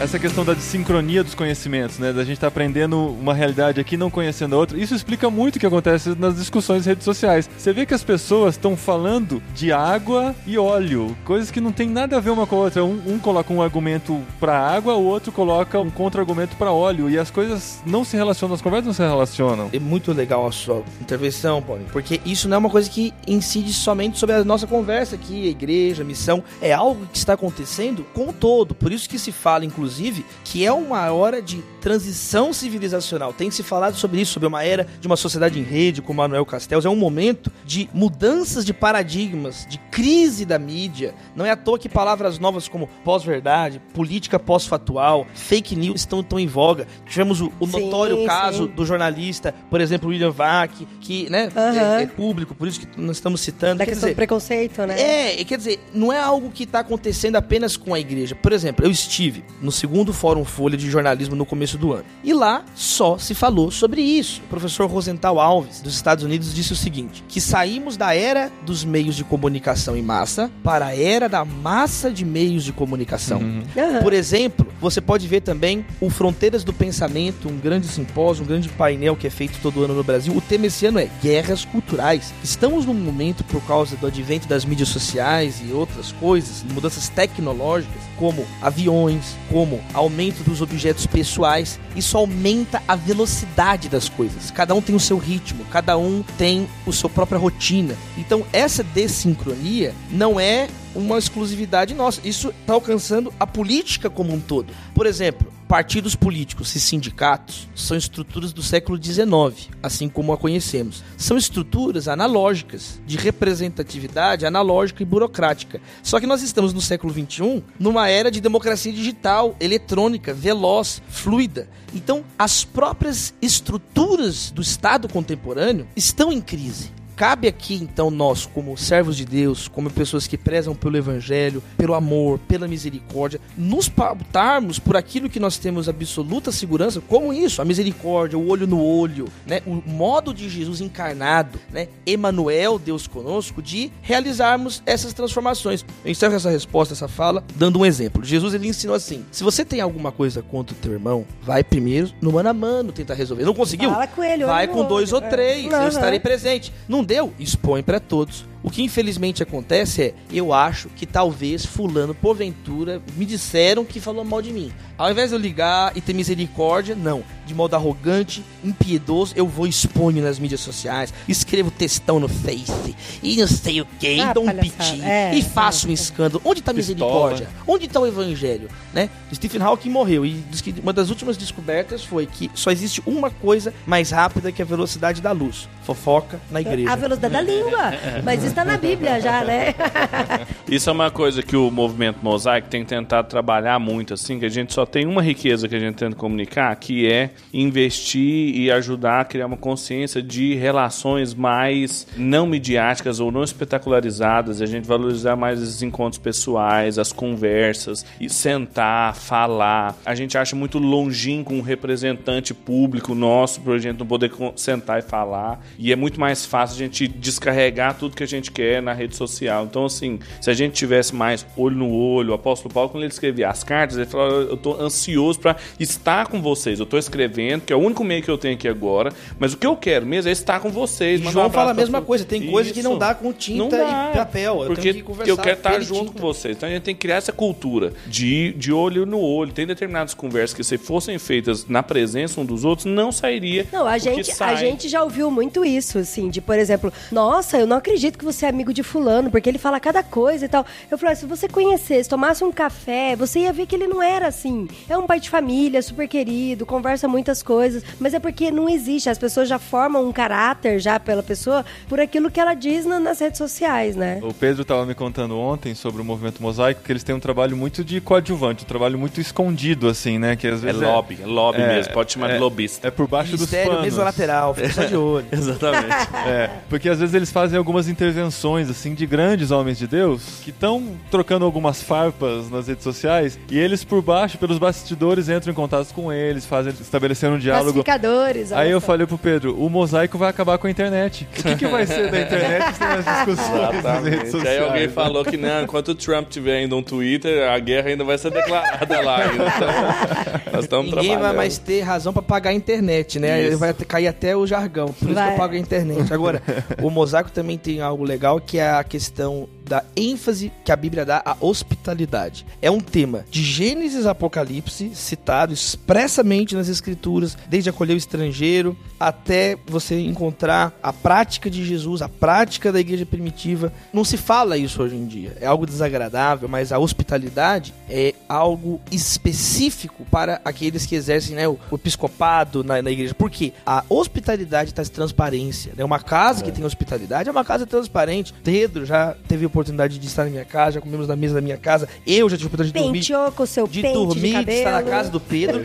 [0.00, 2.12] Essa questão da sincronia dos conhecimentos, né?
[2.12, 4.78] Da gente estar tá aprendendo uma realidade aqui não conhecendo a outra.
[4.78, 7.50] Isso explica muito o que acontece nas discussões em redes sociais.
[7.58, 11.88] Você vê que as pessoas estão falando de água e óleo, coisas que não tem
[11.88, 12.84] nada a ver uma com a outra.
[12.84, 17.10] Um, um coloca um argumento para água, o outro coloca um contra-argumento para óleo.
[17.10, 19.68] E as coisas não se relacionam, as conversas não se relacionam.
[19.72, 23.72] É muito legal a sua intervenção, Paulo, porque isso não é uma coisa que incide
[23.72, 26.44] somente sobre a nossa conversa aqui, a igreja, a missão.
[26.62, 28.76] É algo que está acontecendo com todo.
[28.76, 33.32] Por isso que se fala, inclusive, inclusive, que é uma hora de transição civilizacional.
[33.32, 36.44] Tem se falado sobre isso, sobre uma era de uma sociedade em rede, com Manuel
[36.44, 36.84] Castells.
[36.84, 41.14] É um momento de mudanças de paradigmas, de crise da mídia.
[41.34, 46.38] Não é à toa que palavras novas como pós-verdade, política pós-fatual, fake news estão tão
[46.38, 46.86] em voga.
[47.06, 48.72] Tivemos o, o sim, notório caso sim.
[48.74, 53.16] do jornalista, por exemplo, William Vac, que né, é, é, público, por isso que nós
[53.16, 53.78] estamos citando.
[53.78, 55.00] Da quer questão dizer, do preconceito, né?
[55.40, 58.34] É, quer dizer, não é algo que está acontecendo apenas com a igreja.
[58.34, 62.04] Por exemplo, eu estive no segundo Fórum Folha de Jornalismo no começo do ano.
[62.24, 64.42] E lá só se falou sobre isso.
[64.44, 68.84] O professor Rosenthal Alves, dos Estados Unidos, disse o seguinte: que saímos da era dos
[68.84, 73.40] meios de comunicação em massa para a era da massa de meios de comunicação.
[73.40, 73.62] Uhum.
[74.02, 78.68] Por exemplo, você pode ver também o Fronteiras do Pensamento, um grande simpósio, um grande
[78.68, 80.34] painel que é feito todo ano no Brasil.
[80.36, 82.32] O tema esse ano é Guerras Culturais.
[82.42, 88.02] Estamos num momento, por causa do advento das mídias sociais e outras coisas, mudanças tecnológicas,
[88.18, 94.50] como aviões, como aumento dos objetos pessoais, isso aumenta a velocidade das coisas.
[94.50, 97.94] Cada um tem o seu ritmo, cada um tem a sua própria rotina.
[98.16, 100.68] Então, essa desincronia não é
[100.98, 102.20] uma exclusividade nossa.
[102.24, 104.72] Isso está alcançando a política como um todo.
[104.94, 111.04] Por exemplo, partidos políticos e sindicatos são estruturas do século XIX, assim como a conhecemos.
[111.16, 115.80] São estruturas analógicas, de representatividade analógica e burocrática.
[116.02, 121.68] Só que nós estamos no século XXI, numa era de democracia digital, eletrônica, veloz, fluida.
[121.94, 126.97] Então, as próprias estruturas do Estado contemporâneo estão em crise.
[127.18, 131.94] Cabe aqui, então, nós, como servos de Deus, como pessoas que prezam pelo Evangelho, pelo
[131.94, 137.64] amor, pela misericórdia, nos pautarmos por aquilo que nós temos absoluta segurança, como isso, a
[137.64, 139.60] misericórdia, o olho no olho, né?
[139.66, 141.88] O modo de Jesus encarnado, né?
[142.06, 145.84] Emanuel, Deus conosco, de realizarmos essas transformações.
[146.04, 148.24] Eu encerro essa resposta, essa fala, dando um exemplo.
[148.24, 152.12] Jesus, ele ensinou assim, se você tem alguma coisa contra o teu irmão, vai primeiro
[152.22, 153.42] no mano a mano tentar resolver.
[153.42, 153.90] Não conseguiu?
[153.90, 156.72] Fala com ele, vai com dois ou três, eu estarei presente.
[156.88, 157.32] Não deu?
[157.40, 158.44] Expõe pra todos.
[158.62, 164.24] O que infelizmente acontece é, eu acho que talvez fulano, porventura, me disseram que falou
[164.24, 164.72] mal de mim.
[164.96, 167.22] Ao invés de eu ligar e ter misericórdia, não.
[167.46, 172.94] De modo arrogante, impiedoso, eu vou e exponho nas mídias sociais, escrevo textão no Face,
[173.22, 175.94] e não sei o que, Ah, e dou um piti, É, e faço um é.
[175.94, 176.42] escândalo.
[176.44, 176.96] Onde tá a Pistola.
[177.04, 177.48] misericórdia?
[177.66, 178.68] Onde está o evangelho?
[178.92, 179.08] Né?
[179.32, 183.30] Stephen Hawking morreu e diz que uma das últimas descobertas foi que só existe uma
[183.30, 186.90] coisa mais rápida que a velocidade da luz: fofoca na igreja.
[186.92, 187.92] A velocidade da língua.
[188.24, 189.74] Mas isso tá na Bíblia já, né?
[190.70, 194.50] Isso é uma coisa que o movimento Mosaico tem tentado trabalhar muito, assim, que a
[194.50, 199.22] gente só tem uma riqueza que a gente tenta comunicar, que é investir e ajudar
[199.22, 205.36] a criar uma consciência de relações mais não midiáticas ou não espetacularizadas, a gente valorizar
[205.36, 209.96] mais esses encontros pessoais, as conversas, e sentar, falar.
[210.04, 215.02] A gente acha muito longínquo um representante público nosso pra gente não poder sentar e
[215.02, 215.64] falar.
[215.78, 219.16] E é muito mais fácil a gente descarregar tudo que a gente quer na rede
[219.16, 219.64] social.
[219.64, 223.12] Então, assim, se a gente tivesse mais olho no olho, o apóstolo Paulo, quando ele
[223.12, 226.80] escrevia as cartas, ele falava: Eu tô ansioso para estar com vocês.
[226.80, 229.56] Eu tô escrevendo, que é o único meio que eu tenho aqui agora, mas o
[229.56, 231.20] que eu quero mesmo é estar com vocês.
[231.20, 233.00] um João abraço fala a mesma coisa, tem coisa que não Isso.
[233.00, 234.62] dá com tinta dá, e papel.
[234.62, 236.12] Eu porque tenho que conversar eu quero estar junto tinta.
[236.12, 236.56] com vocês.
[236.56, 239.52] Então a gente tem que criar essa cultura de, de olho no olho.
[239.52, 243.66] Tem determinadas conversas que, se fossem feitas na presença um dos outros, não sairia.
[243.72, 247.66] Não, a gente, a gente já ouviu muito isso, assim, de, por exemplo, nossa, eu
[247.66, 250.66] não acredito que você é amigo de fulano, porque ele fala cada coisa e tal.
[250.90, 254.26] Eu falei, se você conhecesse, tomasse um café, você ia ver que ele não era
[254.28, 254.66] assim.
[254.88, 259.08] É um pai de família, super querido, conversa muitas coisas, mas é porque não existe.
[259.10, 262.98] As pessoas já formam um caráter já pela pessoa por aquilo que ela diz na-
[262.98, 264.18] nas redes sociais, né?
[264.22, 267.56] O Pedro estava me contando ontem sobre o movimento mosaico que eles têm um trabalho
[267.56, 270.34] muito de coadjuvante, um trabalho muito escondido, assim, né?
[270.36, 271.92] Que às É vezes lobby, é lobby é- mesmo.
[271.92, 272.88] Pode chamar é- de lobista.
[272.88, 273.92] É por baixo Ministério, dos panos.
[273.92, 275.26] mesa lateral, fica só de olho.
[275.30, 275.94] Exatamente.
[276.26, 280.50] É, porque às vezes eles fazem algumas intervenções, assim, de grandes homens de Deus que
[280.50, 285.54] estão trocando algumas farpas nas redes sociais e eles por baixo, pelos bastidores, entram em
[285.54, 287.82] contato com eles, fazem estabelecer um diálogo.
[287.84, 288.52] Pacificadores.
[288.52, 291.26] Aí eu falei pro Pedro, o mosaico vai acabar com a internet.
[291.38, 294.58] O que, que vai ser da internet sem as discussões nas redes sociais?
[294.60, 298.04] Aí alguém falou que não, enquanto o Trump tiver ainda um Twitter, a guerra ainda
[298.04, 299.16] vai ser declarada lá.
[299.22, 299.44] ainda.
[299.48, 301.36] Então, nós estamos Ninguém vai trabalhando.
[301.36, 303.38] mais ter razão pra pagar a internet, né?
[303.40, 303.48] Isso.
[303.48, 304.88] Ele vai cair até o jargão.
[304.88, 305.26] Por isso Vai.
[305.28, 306.12] que eu pago a internet.
[306.12, 306.42] Agora,
[306.82, 309.82] o mosaico também tem algo legal que é a questão da
[310.28, 312.44] ênfase que a Bíblia dá à hospitalidade.
[312.60, 319.56] É um tema de Gênesis Apocalipse, citado expressamente nas escrituras, desde acolher o estrangeiro até
[319.66, 323.72] você encontrar a prática de Jesus, a prática da igreja primitiva.
[323.92, 325.36] Não se fala isso hoje em dia.
[325.40, 331.58] É algo desagradável, mas a hospitalidade é algo específico para aqueles que exercem né, o,
[331.70, 333.14] o episcopado na, na igreja.
[333.14, 333.52] Por quê?
[333.64, 335.72] A hospitalidade traz transparência.
[335.76, 335.84] Né?
[335.84, 338.34] Uma casa que tem hospitalidade é uma casa transparente.
[338.42, 341.40] Pedro já teve a oportunidade de estar na minha casa, já comemos na mesa da
[341.40, 341.88] minha casa.
[342.06, 344.50] Eu já tive a oportunidade de dormir Penteou com o seu de pente dormir, de,
[344.50, 345.62] estar na casa do Pedro.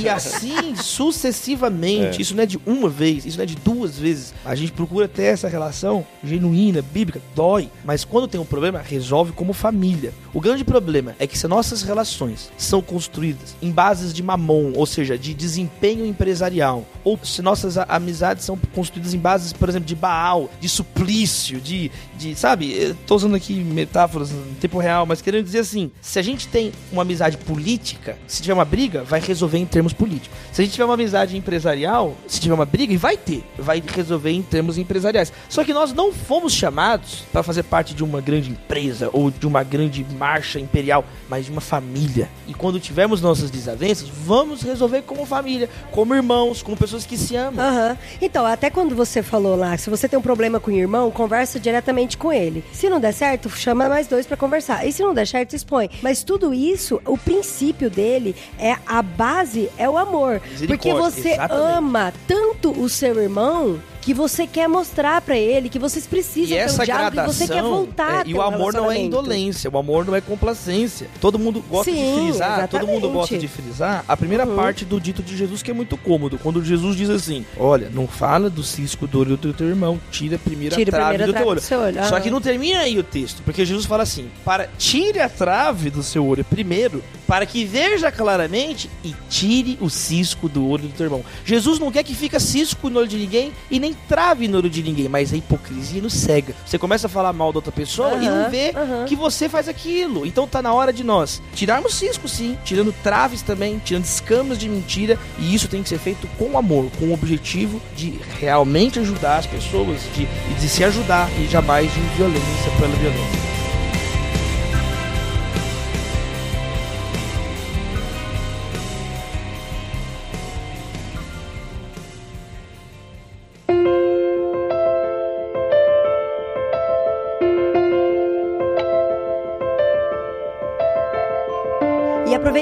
[0.00, 2.22] e assim sucessivamente.
[2.22, 4.32] Isso não é de uma vez, isso não é de duas vezes.
[4.44, 7.68] A gente procura ter essa relação genuína, bíblica, dói.
[7.84, 10.12] Mas quando tem um problema, resolve como família.
[10.32, 14.86] O grande problema é que se nossas relações são construídas em bases de mamon, ou
[14.86, 19.94] seja, de desempenho empresarial, ou se nossas amizades são construídas em bases, por exemplo, de
[19.94, 22.94] Baal, de suplício, de, de sabe?
[23.06, 23.54] Tô usando aqui
[23.96, 28.18] metáforas em tempo real, mas querendo dizer assim, se a gente tem uma amizade política,
[28.26, 30.36] se tiver uma briga, vai resolver em termos políticos.
[30.52, 33.82] Se a gente tiver uma amizade empresarial, se tiver uma briga, e vai ter, vai
[33.86, 35.32] resolver em termos empresariais.
[35.48, 39.46] Só que nós não fomos chamados para fazer parte de uma grande empresa ou de
[39.46, 42.28] uma grande marcha imperial, mas de uma família.
[42.46, 47.34] E quando tivermos nossas desavenças, vamos resolver como família, como irmãos, como pessoas que se
[47.34, 47.64] amam.
[47.64, 47.96] Aham.
[48.20, 51.58] Então, até quando você falou lá, se você tem um problema com o irmão, conversa
[51.58, 52.62] diretamente com ele.
[52.72, 54.86] Se não der certo, chama mais dois pra conversar.
[54.86, 55.90] E se não der certo, expõe.
[56.02, 60.40] Mas tudo isso, o princípio dele é a base é o amor.
[60.66, 61.76] Porque você exatamente.
[61.76, 66.60] ama tanto o seu irmão que você quer mostrar pra ele, que vocês precisam E
[66.60, 67.32] essa um diálogo, gradação.
[67.32, 70.14] que você quer voltar é, e o um amor não é indolência, o amor não
[70.14, 71.08] é complacência.
[71.20, 73.12] Todo mundo gosta de Sim, frisar, todo mundo exatamente.
[73.12, 74.54] gosta de frisar a primeira Uhum.
[74.54, 76.38] parte do dito de Jesus que é muito cômodo.
[76.40, 80.36] Quando Jesus diz assim: Olha, não fala do cisco do olho do teu irmão, tira
[80.36, 81.60] a primeira Tira a trave primeira do teu trave olho.
[81.60, 82.04] do seu olho.
[82.08, 85.90] Só que não termina aí o texto, porque Jesus fala assim: para tire a trave
[85.90, 90.94] do seu olho primeiro, para que veja claramente e tire o cisco do olho do
[90.94, 91.24] teu irmão.
[91.44, 94.70] Jesus não quer que fica cisco no olho de ninguém e nem trave no olho
[94.70, 96.54] de ninguém, mas a hipocrisia nos cega.
[96.64, 99.04] Você começa a falar mal da outra pessoa e não vê aham.
[99.06, 100.26] que você faz aquilo.
[100.26, 104.68] Então tá na hora de nós tirarmos cisco, sim, tirando traves também, tirando escamas de
[104.68, 109.38] mentira, e isso tem que ser feito com amor, com o objetivo de realmente ajudar
[109.38, 110.26] as pessoas, de,
[110.60, 113.55] de se ajudar e jamais de violência pela violência.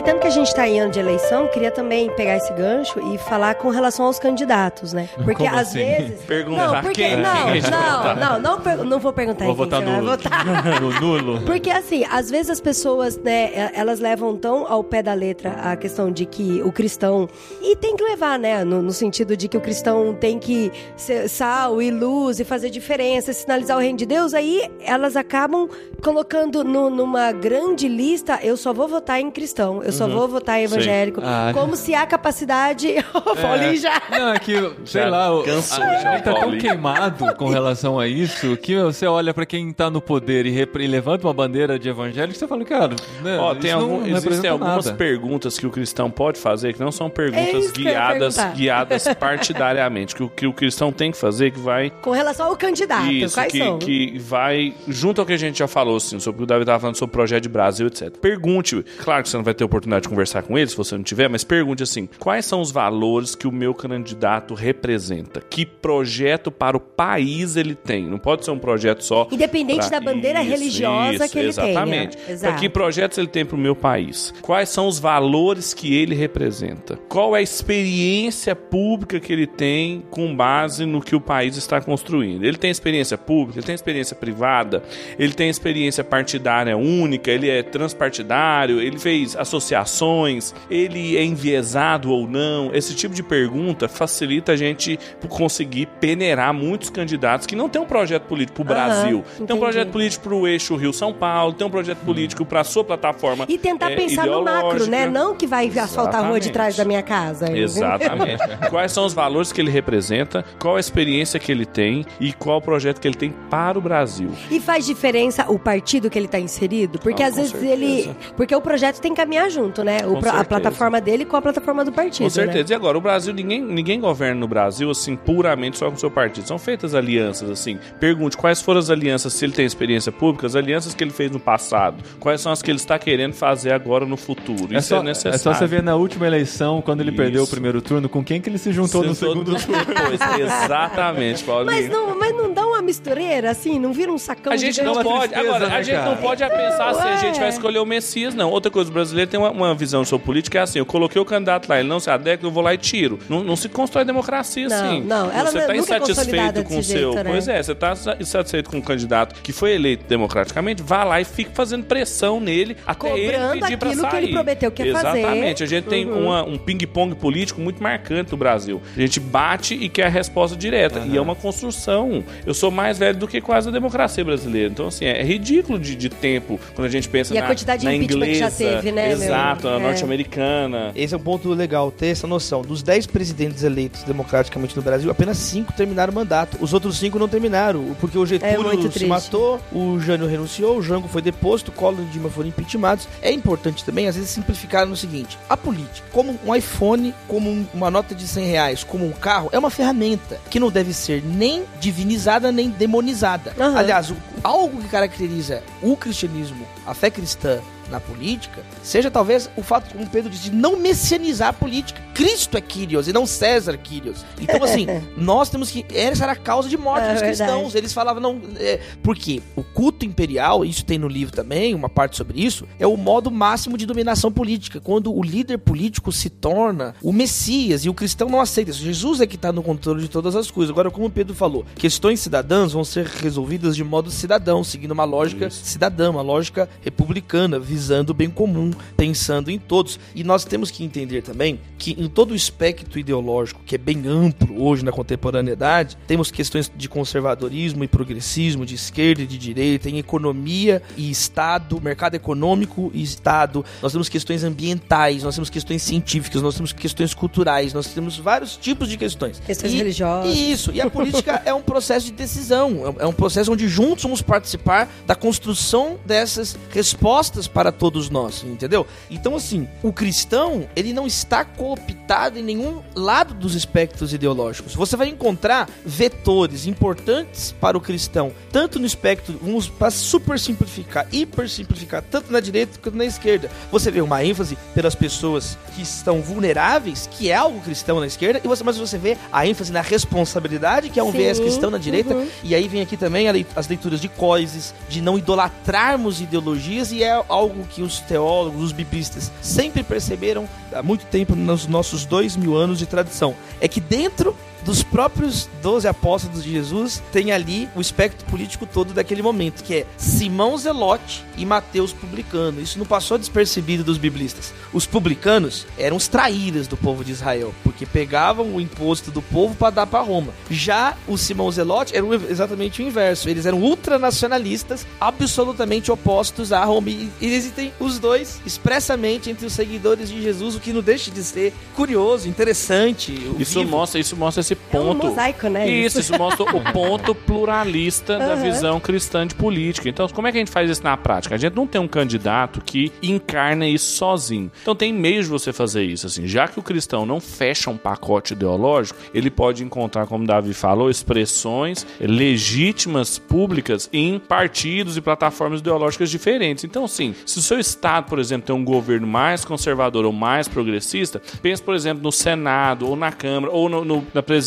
[0.04, 3.18] Aproveitando que a gente está em ano de eleição, queria também pegar esse gancho e
[3.18, 5.08] falar com relação aos candidatos, né?
[5.24, 5.78] Porque Como às assim?
[5.78, 6.20] vezes.
[6.22, 7.16] Pergunta não, porque quem?
[7.16, 10.44] não, Quem não, não, não, per- não vou perguntar Vou votar no, votar.
[10.80, 11.40] no nulo.
[11.42, 15.74] Porque assim, às vezes as pessoas, né, elas levam tão ao pé da letra a
[15.76, 17.26] questão de que o cristão.
[17.62, 18.62] E tem que levar, né?
[18.62, 22.68] No, no sentido de que o cristão tem que ser sal e luz e fazer
[22.68, 25.66] diferença, sinalizar o reino de Deus, aí elas acabam
[26.02, 30.58] colocando no- numa grande lista, eu só vou votar em cristão, eu só vou votar
[30.60, 31.20] em evangélico.
[31.24, 31.50] Ah.
[31.54, 32.94] Como se a capacidade.
[33.14, 34.00] O Paulinho já.
[34.10, 37.48] Não, é que, sei Já lá, o- cansou a já, gente tá tão queimado com
[37.48, 41.32] relação a isso que você olha pra quem tá no poder e, e levanta uma
[41.32, 44.50] bandeira de evangélico e você fala, cara, né, Ó, isso tem não algum- existem representa
[44.50, 44.96] algumas nada.
[44.96, 50.14] perguntas que o cristão pode fazer que não são É perguntas ia guiadas, guiadas partidariamente.
[50.14, 53.34] Que o que o cristão tem que fazer que vai Com relação ao candidato, Isso,
[53.34, 53.78] quais que, são?
[53.78, 56.62] que vai, junto ao que a gente já falou, assim, sobre o que o David
[56.64, 58.10] estava falando sobre o projeto de Brasil, etc.
[58.18, 61.02] Pergunte, claro que você não vai ter oportunidade de conversar com ele, se você não
[61.04, 65.40] tiver, mas pergunte assim: quais são os valores que o meu candidato representa?
[65.40, 68.04] Que projeto para o país ele tem?
[68.08, 69.28] Não pode ser um projeto só.
[69.30, 71.68] Independente pra- da bandeira religiosa que ele tenha.
[71.70, 72.18] Exatamente.
[72.28, 72.52] Exato.
[72.52, 74.32] Para que projetos ele tem para o meu país?
[74.42, 76.96] Quais são os valores que ele representa?
[77.08, 81.80] Qual é a experiência pública que ele tem com base no que o país está
[81.80, 82.44] construindo?
[82.44, 84.82] Ele tem experiência pública, ele tem experiência privada,
[85.18, 89.36] ele tem experiência partidária única, ele é transpartidário, ele fez
[89.74, 92.70] associações, ele é enviesado ou não?
[92.74, 94.98] Esse tipo de pergunta facilita a gente
[95.28, 99.24] conseguir peneirar muitos candidatos que não têm um projeto político para o Brasil.
[99.36, 99.60] Tem um entendi.
[99.60, 103.46] projeto político para o eixo Rio-São Paulo, tem um projeto político para a sua plataforma
[103.48, 105.06] E tentar é, pensar no macro, né?
[105.06, 106.52] Não que vai asfaltar a rua de Exatamente.
[106.52, 107.56] trás da minha casa.
[107.56, 108.42] Exatamente.
[108.70, 112.58] Quais são os valores que ele representa, qual a experiência que ele tem e qual
[112.58, 114.30] o projeto que ele tem para o Brasil.
[114.50, 116.98] E faz diferença o partido que ele tá inserido?
[116.98, 117.72] Porque Ah, às vezes certeza.
[117.72, 118.16] ele.
[118.36, 119.98] Porque o projeto tem que caminhar junto, né?
[120.06, 122.24] O a plataforma dele com a plataforma do partido.
[122.24, 122.58] Com certeza.
[122.64, 122.66] Né?
[122.70, 126.10] E agora, o Brasil, ninguém, ninguém governa no Brasil, assim, puramente só com o seu
[126.10, 126.46] partido.
[126.46, 127.78] São feitas alianças, assim.
[128.00, 131.30] Pergunte quais foram as alianças, se ele tem experiência pública, as alianças que ele fez
[131.30, 132.02] no passado.
[132.20, 134.74] Quais são as que ele está querendo fazer agora no futuro.
[134.74, 135.36] É Isso só, é necessário.
[135.36, 137.50] é só você ver na última eleição, quando ele perdeu o Isso.
[137.52, 139.84] primeiro turno, com quem que ele se juntou no Sentou segundo do- turno.
[139.84, 141.66] Pois, Exatamente, Paulinho.
[141.72, 143.78] Mas não, mas não dá uma mistureira, assim?
[143.78, 144.94] Não vira um sacão A de gente grana?
[144.94, 145.28] não pode.
[145.28, 146.10] tristeza, Agora, né, a gente cara?
[146.10, 148.50] não pode pensar assim, a gente vai escolher o Messias, não.
[148.50, 151.24] Outra coisa, o brasileiro tem uma, uma visão sobre política, é assim, eu coloquei o
[151.24, 153.18] candidato lá, ele não se adequa, eu vou lá e tiro.
[153.28, 155.00] Não, não se constrói democracia Não, assim.
[155.02, 157.12] não, ela você não- tá nunca é insatisfeito consolidada com o seu.
[157.12, 157.30] jeito, né?
[157.30, 161.24] Pois é, você tá insatisfeito com o candidato que foi eleito democraticamente, vá lá e
[161.24, 164.24] fique fazendo pressão nele até Cobrando ele pedir pra aquilo que sair.
[164.24, 165.18] ele prometeu que ia fazer.
[165.18, 165.62] Exatamente.
[165.62, 166.26] A gente tem Uhum.
[166.26, 168.80] uma- um ping-pong político muito marcante no Brasil.
[168.96, 171.00] A gente bate e quer a resposta direta.
[171.06, 172.22] E é uma construção.
[172.46, 174.70] Eu sou mais velho do que quase a democracia brasileira.
[174.70, 177.82] Então, assim, é ridículo de, de tempo quando a gente pensa E a na, quantidade
[177.82, 178.38] de impeachment que inglesa.
[178.38, 179.18] já teve, né, meu?
[179.52, 179.78] Exato, na É.
[179.80, 180.92] norte-americana.
[180.94, 182.62] Esse é um ponto legal, ter essa noção.
[182.62, 186.56] Dos 10 presidentes eleitos democraticamente no Brasil, apenas 5 terminaram o mandato.
[186.60, 189.06] Os outros 5 não terminaram, porque o É Getúlio muito se triste.
[189.06, 193.06] matou, o Jânio renunciou, o Jango foi deposto, o Collor e o Dilma foram impeachmentados.
[193.22, 195.38] É importante também, às vezes, simplificar no seguinte.
[195.48, 199.48] A política, como um iPhone, como um- uma nota de 100 reais, como um carro,
[199.52, 203.52] é uma ferramenta que não deve ser nem divinizada, nem demonizada.
[203.58, 203.76] Aham.
[203.78, 207.58] Aliás, o- algo que caracteriza o cristianismo, a fé cristã,
[207.94, 212.02] na política, seja talvez o fato, como Pedro disse, de não messianizar a política.
[212.12, 214.24] Cristo é Kyrios e não César Kyrios.
[214.40, 214.86] Então, assim,
[215.16, 215.84] nós temos que.
[215.92, 217.50] Essa era a causa de morte É dos verdade.
[217.50, 217.74] cristãos.
[217.74, 218.40] Eles falavam, não.
[218.56, 222.86] É, porque o culto imperial, isso tem no livro também, uma parte sobre isso, é
[222.86, 224.80] o modo máximo de dominação política.
[224.80, 228.82] Quando o líder político se torna o Messias e o cristão não aceita isso.
[228.82, 230.70] Jesus é que está no controle de todas as coisas.
[230.70, 235.04] Agora, como o Pedro falou, questões cidadãs vão ser resolvidas de modo cidadão, seguindo uma
[235.04, 239.98] lógica cidadã, uma lógica republicana, visando o bem comum, pensando em todos.
[240.14, 244.06] E nós temos que entender também que em todo o espectro ideológico, que é bem
[244.06, 249.88] amplo hoje na contemporaneidade, temos questões de conservadorismo e progressismo, de esquerda e de direita,
[249.88, 253.64] em economia e Estado, mercado econômico e Estado.
[253.82, 258.56] Nós temos questões ambientais, nós temos questões científicas, nós temos questões culturais, nós temos vários
[258.56, 259.40] tipos de questões.
[259.40, 260.34] Questões E- religiosas.
[260.36, 264.22] Isso, e a política é um processo de decisão, é um processo onde juntos vamos
[264.22, 268.86] participar da construção dessas respostas para todos nós, entendeu?
[269.10, 274.74] Então, assim, o cristão, ele não está cooptado em nenhum lado dos espectros ideológicos.
[274.74, 281.06] Você vai encontrar vetores importantes para o cristão, tanto no espectro, vamos para super simplificar,
[281.12, 283.50] hiper simplificar, tanto na direita quanto na esquerda.
[283.70, 288.40] Você vê uma ênfase pelas pessoas que estão vulneráveis, que é algo cristão na esquerda,
[288.42, 291.70] e você, mas você vê a ênfase na responsabilidade, que é um Sim, viés cristão
[291.70, 292.26] na direita, uhum.
[292.42, 297.12] e aí vem aqui também as leituras de Coises, de não idolatrarmos ideologias, e é
[297.28, 302.56] algo que os teólogos, os biblistas, sempre perceberam há muito tempo nos nossos dois mil
[302.56, 303.34] anos de tradição.
[303.60, 308.92] É que dentro dos próprios doze apóstolos de Jesus tem ali o espectro político todo
[308.92, 312.60] daquele momento, que é Simão Zelote e Mateus Publicano.
[312.60, 314.52] Isso não passou despercebido dos biblistas.
[314.72, 319.54] Os publicanos eram os traíras do povo de Israel, porque pegavam o imposto do povo
[319.54, 320.32] para dar para Roma.
[320.50, 323.28] Já o Simão Zelote era exatamente o inverso.
[323.28, 326.90] Eles eram ultranacionalistas, absolutamente opostos a Roma.
[326.90, 331.10] E e existem os dois expressamente entre os seguidores de Jesus, o que não deixa
[331.10, 333.12] de ser curioso, interessante.
[333.38, 333.70] Isso vivo.
[333.70, 335.06] mostra, isso mostra esse É um ponto.
[335.06, 335.68] mosaico, né?
[335.68, 339.88] Isso, isso mostra o ponto pluralista da visão cristã de política.
[339.88, 341.34] Então, como é que a gente faz isso na prática?
[341.34, 344.50] A gente não tem um candidato que encarna isso sozinho.
[344.62, 346.06] Então, tem meios de você fazer isso.
[346.06, 350.52] Assim, já que o cristão não fecha um pacote ideológico, ele pode encontrar, como Davi
[350.54, 356.64] falou, expressões legítimas públicas em partidos e plataformas ideológicas diferentes.
[356.64, 360.48] Então, sim, se o seu estado, por exemplo, tem um governo mais conservador ou mais
[360.48, 364.43] progressista, pense, por exemplo, no Senado ou na Câmara ou no- no- na presidência.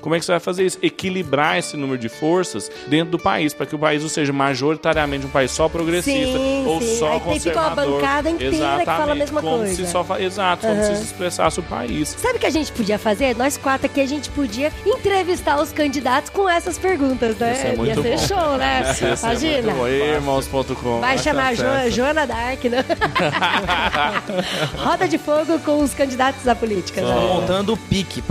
[0.00, 0.78] Como é que você vai fazer isso?
[0.82, 5.26] Equilibrar esse número de forças dentro do país, para que o país não seja majoritariamente
[5.26, 6.98] um país só progressista Sim, ou sim.
[6.98, 8.00] só Aí tem- fica uma conservador.
[8.00, 9.74] bancada inteira que fala a Exatamente, mesma como coisa.
[9.74, 12.14] Se só fa- Exato, como se se expressasse o país.
[12.18, 13.36] Sabe o que a gente podia fazer?
[13.36, 17.52] Nós quatro aqui, a gente podia entrevistar os candidatos com essas perguntas, né?
[17.52, 18.40] Isso é muito Ia ser bom.
[18.40, 18.82] show, né?
[18.90, 19.72] Isso ser Imagina.
[19.72, 19.88] bom.
[19.88, 21.00] Irmãos.com.
[21.00, 21.90] Vai chamar a acesso.
[21.90, 22.84] jo Joana Dark, né?
[24.76, 27.00] Roda de fogo com os candidatos à política.
[27.00, 27.34] Estão né?
[27.34, 28.22] montando o PIC,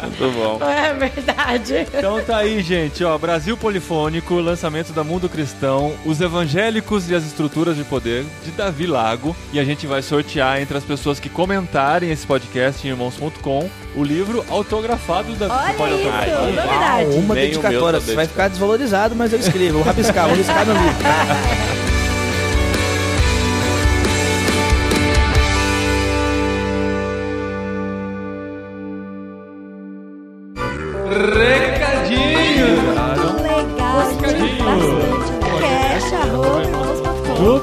[0.02, 0.60] Muito bom.
[0.66, 1.88] É verdade.
[1.94, 7.26] Então tá aí, gente, ó, Brasil Polifônico, lançamento da Mundo Cristão, os evangélicos e as
[7.26, 11.30] estruturas de poder, de Davi Lago, e a gente vai sortear entre as pessoas que
[11.30, 16.42] comentarem esse podcast em irmãos.com o livro autografado da Olha pode isso, autografar.
[16.42, 17.16] novidade.
[17.16, 18.00] uma Nem dedicatória.
[18.00, 19.80] Você vai ficar desvalorizado, mas eu escrevo.
[19.80, 21.89] Vou rabiscar, vou riscar no livro.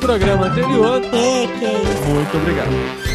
[0.07, 2.03] programa anterior, É, que é isso.
[2.05, 3.06] muito obrigado.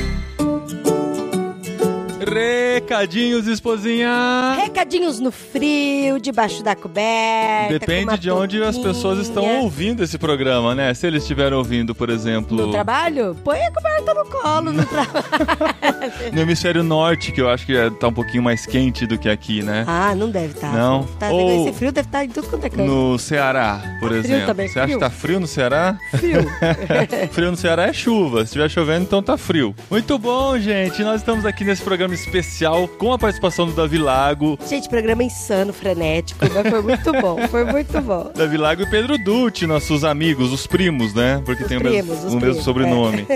[2.34, 4.56] Recadinhos, esposinha!
[4.64, 7.78] Recadinhos no frio, debaixo da coberta.
[7.78, 10.94] Depende de onde as pessoas estão ouvindo esse programa, né?
[10.94, 13.36] Se eles estiverem ouvindo, por exemplo, No trabalho?
[13.44, 16.32] Põe a coberta no colo no trabalho.
[16.32, 19.28] no hemisfério norte, que eu acho que é, tá um pouquinho mais quente do que
[19.28, 19.84] aqui, né?
[19.88, 20.74] ah, não deve estar.
[20.74, 21.04] Não.
[21.20, 22.84] Tá, Ou- Esse frio deve estar em tudo quanto é canto.
[22.84, 24.48] No Ceará, por exemplo.
[24.48, 24.98] também, Você acha frio?
[25.00, 25.98] que tá frio no Ceará?
[26.16, 26.40] Frio.
[27.32, 28.40] frio no Ceará é chuva.
[28.40, 29.76] Se estiver chovendo, então tá frio.
[29.90, 31.04] Muito bom, gente.
[31.04, 34.58] Nós estamos aqui nesse programa especial com a participação do Davi Lago.
[34.68, 38.32] Gente, programa insano, frenético, mas foi muito bom, foi muito bom.
[38.36, 41.42] Davi Lago e Pedro Dutti, nossos amigos, os primos, né?
[41.46, 43.28] Porque Os tem o primos, mesmo, os o mesmo primos, sobrenome.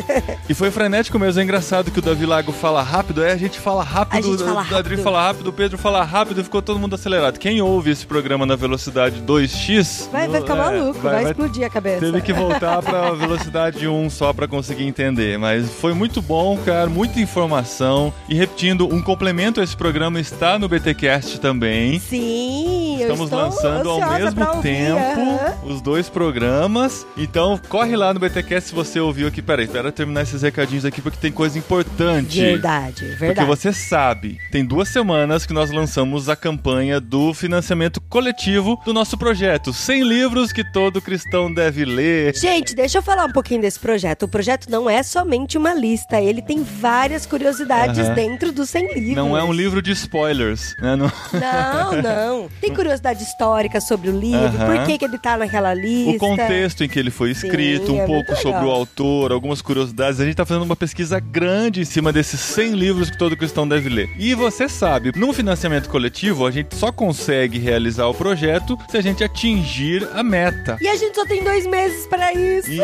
[0.50, 1.40] E foi frenético mesmo.
[1.40, 4.44] É engraçado que o Davi Lago fala rápido, é a gente fala rápido, A gente
[4.44, 5.04] fala o Adri rápido.
[5.04, 7.40] fala rápido, o Pedro fala rápido, ficou todo mundo acelerado.
[7.40, 11.70] Quem ouve esse programa na velocidade 2x Vai, vai ficar é, maluco, vai, explodir a
[11.70, 12.00] cabeça.
[12.00, 15.38] Teve que voltar pra velocidade 1 só pra conseguir entender.
[15.38, 16.90] Mas foi muito bom, cara.
[16.90, 18.14] Muita informação.
[18.30, 22.00] E repetindo, ouvindo, um complemento a esse programa está no BTcast também.
[22.00, 25.54] Sim, eu Estamos estou lançando ao mesmo tempo aham.
[25.66, 27.06] os dois programas.
[27.18, 29.42] Então, corre lá no BTcast se você ouviu aqui.
[29.42, 32.40] Peraí, espera terminar esses recadinhos aqui porque tem coisa importante.
[32.40, 33.48] Verdade, Porque verdade.
[33.48, 39.18] você sabe, tem duas semanas que nós lançamos a campanha do financiamento coletivo do nosso
[39.18, 39.72] projeto.
[39.74, 42.36] 100 livros que todo cristão deve ler.
[42.36, 44.24] Gente, deixa eu falar um pouquinho desse projeto.
[44.24, 48.14] O projeto não é somente uma lista, ele tem várias curiosidades Aham.
[48.14, 49.16] dentro dos 100 livros.
[49.16, 50.96] Não é um livro de spoilers, né?
[50.96, 52.50] Não- Não, não.
[52.62, 54.66] Tem curiosidade histórica sobre o livro, Aham.
[54.78, 56.12] por que, que ele tá naquela lista.
[56.16, 59.62] O contexto em que ele foi escrito, Sim, um é pouco sobre o autor, algumas
[59.62, 60.20] curiosidades.
[60.20, 63.68] A gente tá fazendo uma pesquisa grande em cima desses 100 livros que todo cristão
[63.68, 64.10] deve ler.
[64.18, 69.02] E você sabe, num financiamento coletivo, a gente só consegue realizar o projeto se a
[69.02, 70.78] gente atingir a meta.
[70.82, 72.72] E a gente só tem dois meses pra isso.
[72.72, 72.82] Isso,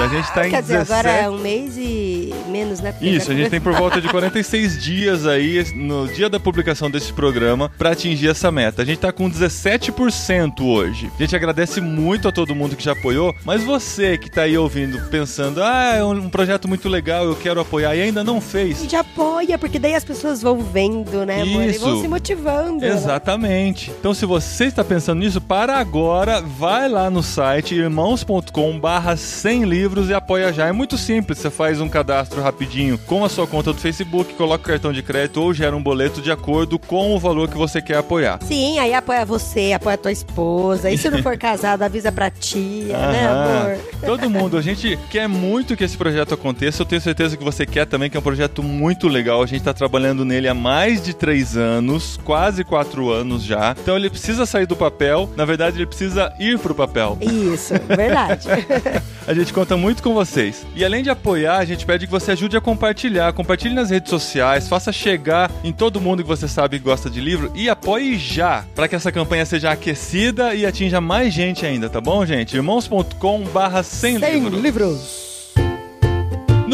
[0.00, 2.92] a gente tá em Quer dizer, 17 agora é um mês e menos, né?
[2.92, 6.90] Porque Isso, a gente tem por volta de 46 dias aí, no dia da publicação
[6.90, 8.82] desse programa, pra atingir essa meta.
[8.82, 11.10] A gente tá com 17% hoje.
[11.18, 14.56] A gente agradece muito a todo mundo que já apoiou, mas você que tá aí
[14.56, 18.40] ouvindo, pensando, ah, é um projeto muito legal, eu quero apoiar, e ainda não A
[18.40, 18.80] fez.
[18.80, 21.62] gente apoia, porque daí as pessoas vão vendo, né, amor?
[21.64, 21.80] E Isso.
[21.80, 22.80] vão se motivando.
[22.80, 22.88] né?
[22.88, 23.90] Exatamente.
[23.98, 29.64] Então, se você está pensando nisso, para agora, vai lá no site irmãos.com barra 100
[29.64, 30.66] livros e apoia já.
[30.66, 34.62] É muito simples, você faz um cadastro rapidinho com a sua conta do Facebook, coloca
[34.64, 37.80] o cartão de crédito ou gera um boleto de acordo com o valor que você
[37.80, 38.40] quer apoiar.
[38.42, 40.90] Sim, aí apoia você, apoia tua esposa.
[40.90, 43.78] E se não for casado, avisa pra tia, né, amor?
[44.04, 46.82] Todo mundo, a gente quer muito que esse projeto aconteça.
[46.82, 49.42] Eu tenho certeza que você quer também, que é um projeto muito legal.
[49.42, 53.74] A gente está trabalhando nele há mais de três anos, quase quatro anos já.
[53.80, 55.30] Então ele precisa sair do papel.
[55.36, 57.16] Na verdade, ele precisa ir pro papel.
[57.20, 58.48] Isso, verdade.
[59.26, 60.66] A gente conta muito com vocês.
[60.76, 63.32] E além de apoiar, a gente pede que você ajude a compartilhar.
[63.32, 67.20] Compartilhe nas redes sociais, faça chegar em todo mundo que você sabe que gosta de
[67.20, 71.90] livro e apoie já, para que essa campanha seja aquecida e atinja mais gente ainda,
[71.90, 72.56] tá bom, gente?
[72.56, 74.62] irmãos.com barra 100 100 livros.
[74.62, 75.33] livros.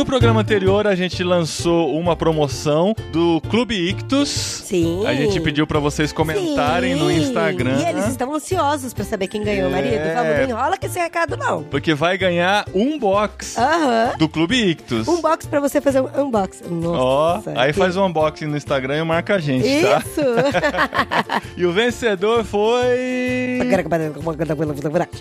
[0.01, 4.30] No programa anterior, a gente lançou uma promoção do Clube Ictus.
[4.30, 5.07] Sim.
[5.07, 7.18] A gente pediu para vocês comentarem no Sim.
[7.18, 7.76] Instagram.
[7.78, 9.70] E eles estão ansiosos pra saber quem ganhou, É.
[9.70, 10.03] marido.
[10.14, 11.64] Vamos, não enrola com esse recado, não.
[11.64, 14.12] Porque vai ganhar um box Aham.
[14.16, 15.07] do Clube Ictus.
[15.07, 16.64] Um box pra você fazer um unboxing.
[16.86, 17.53] Ó, Nossa.
[17.55, 19.98] aí que- faz um unboxing no Instagram e marca a gente, tá?
[19.98, 20.20] Isso!
[21.57, 23.59] E o vencedor foi.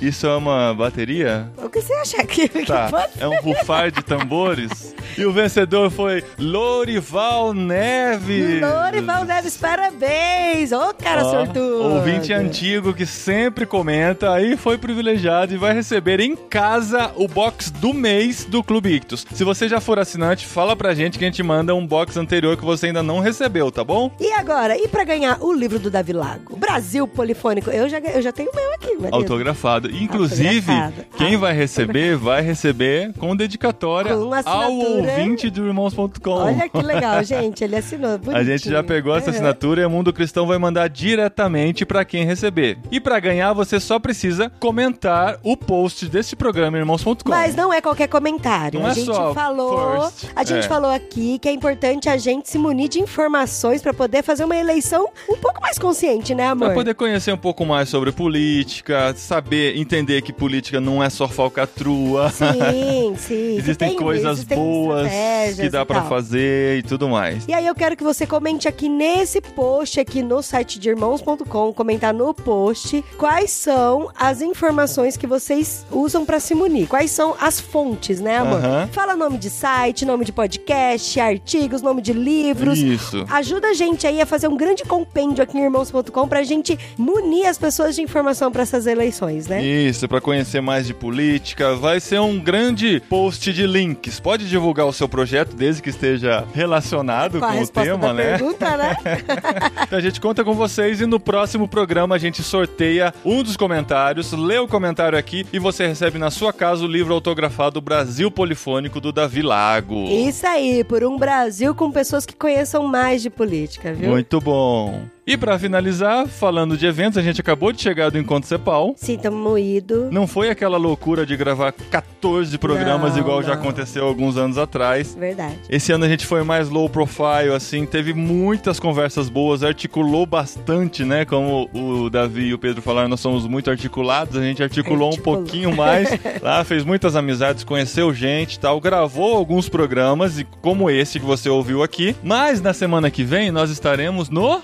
[0.01, 1.49] Isso é uma bateria?
[1.57, 2.89] o que você acha que, Tá.
[3.19, 4.68] É um bufar de tambores.
[5.17, 8.61] E o vencedor foi Lorival Neves.
[8.61, 10.71] Lorival Neves, parabéns!
[10.71, 11.83] Ô, cara Ó, sortudo!
[11.95, 17.69] Ouvinte antigo que sempre comenta, aí foi privilegiado e vai receber em casa o box
[17.69, 19.25] do mês do Clube Ictus.
[19.33, 22.55] Se você já for assinante, fala pra gente que a gente manda um box anterior
[22.55, 24.11] que você ainda não recebeu, tá bom?
[24.19, 26.55] E agora, e pra ganhar o livro do Davi Lago?
[26.55, 27.69] Brasil Polifônico.
[27.69, 29.15] Eu já, eu já tenho o meu aqui, marido.
[29.15, 29.89] Autografado.
[29.91, 31.05] Inclusive, Autografado.
[31.17, 35.11] quem Ah, vai receber, vai receber com dedicatória Com ao assinatura.
[35.11, 36.29] ouvinte do irmãos.com.
[36.31, 37.63] Olha que legal, gente.
[37.63, 38.13] Ele assinou.
[38.13, 38.45] A bonitinho.
[38.45, 39.33] gente já pegou essa Uhum.
[39.35, 42.77] assinatura e o Mundo Cristão vai mandar diretamente pra quem receber.
[42.91, 47.15] E pra ganhar, você só precisa comentar o post desse programa irmãos.com.
[47.29, 48.79] Mas não é qualquer comentário.
[48.79, 50.25] Não a é gente só falou, first.
[50.35, 50.67] a gente É.
[50.69, 54.55] falou aqui que é importante a gente se munir de informações pra poder fazer uma
[54.55, 56.67] eleição um pouco mais consciente, né, amor?
[56.67, 61.27] Pra poder conhecer um pouco mais sobre política, saber, entender que política não é só
[61.27, 62.29] falcatrua.
[62.29, 63.57] Sim, sim.
[63.57, 63.97] Existem Tem-
[64.45, 66.09] coisas boas que dá pra tal.
[66.09, 67.45] fazer e tudo mais.
[67.47, 71.73] E aí eu quero que você comente aqui nesse post aqui no site de irmãos.com,
[71.73, 76.87] comentar no post quais são as informações que vocês usam pra se munir.
[76.87, 78.59] Quais são as fontes, né, amor?
[78.59, 78.89] Aham.
[78.91, 82.79] Fala nome de site, nome de podcast, artigos, nome de livros.
[82.79, 83.25] Isso.
[83.29, 87.45] Ajuda a gente aí a fazer um grande compêndio aqui em irmãos.com pra gente munir
[87.45, 89.63] as pessoas de informação pra essas eleições, né?
[89.63, 94.19] Isso, pra conhecer mais de política, vai ser um grande post de links.
[94.29, 98.37] Pode divulgar o seu projeto desde que esteja relacionado Com com o tema, né?
[98.37, 98.95] pergunta, né?
[99.81, 103.57] Então a gente conta com vocês e no próximo programa a gente sorteia um dos
[103.57, 108.29] comentários, lê o comentário aqui e você recebe na sua casa o livro autografado Brasil
[108.29, 110.05] Polifônico do Davi Lago.
[110.05, 114.11] Isso aí, por um Brasil com pessoas que conheçam mais de política, viu?
[114.11, 115.09] Muito bom.
[115.29, 118.95] E pra finalizar, falando de eventos, a gente acabou de chegar do Encontro Cepal.
[118.97, 120.11] Sim, estamos moídos.
[120.11, 123.61] Não foi aquela loucura de gravar 14 programas Não, igual já não.
[123.61, 125.13] aconteceu alguns anos atrás.
[125.13, 125.59] Verdade.
[125.69, 131.05] Esse ano a gente foi mais low profile, assim, teve muitas conversas boas, articulou bastante,
[131.05, 131.25] né?
[131.25, 135.17] Como o Davi e o Pedro falaram, nós somos muito articulados, a gente articulou um
[135.17, 136.09] pouquinho mais
[136.41, 141.25] lá, fez muitas amizades, conheceu gente e tal, gravou alguns programas, e como esse que
[141.27, 142.15] você ouviu aqui.
[142.23, 144.59] Mas na semana que vem nós estaremos no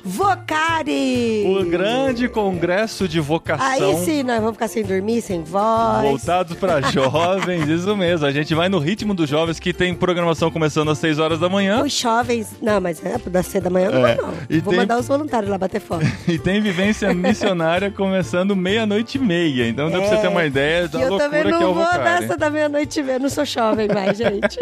[0.55, 1.43] Vocari!
[1.47, 3.65] o grande congresso de vocação.
[3.65, 6.01] Aí sim, nós vamos ficar sem dormir, sem voz.
[6.03, 8.25] Voltados para jovens, isso mesmo.
[8.25, 11.49] A gente vai no ritmo dos jovens que tem programação começando às 6 horas da
[11.49, 11.81] manhã.
[11.83, 12.55] Os jovens.
[12.61, 14.01] Não, mas é das cedo da manhã não É.
[14.01, 14.33] vai, não.
[14.49, 16.05] E Vou tem- mandar os voluntários lá bater fome.
[16.27, 19.67] E tem vivência missionária começando meia-noite e meia.
[19.67, 21.67] Então dá pra você ter uma ideia da E eu loucura também não que é
[21.67, 22.03] o vou Vocari.
[22.03, 23.19] nessa da meia-noite e meia.
[23.19, 24.57] Não sou jovem mais, gente.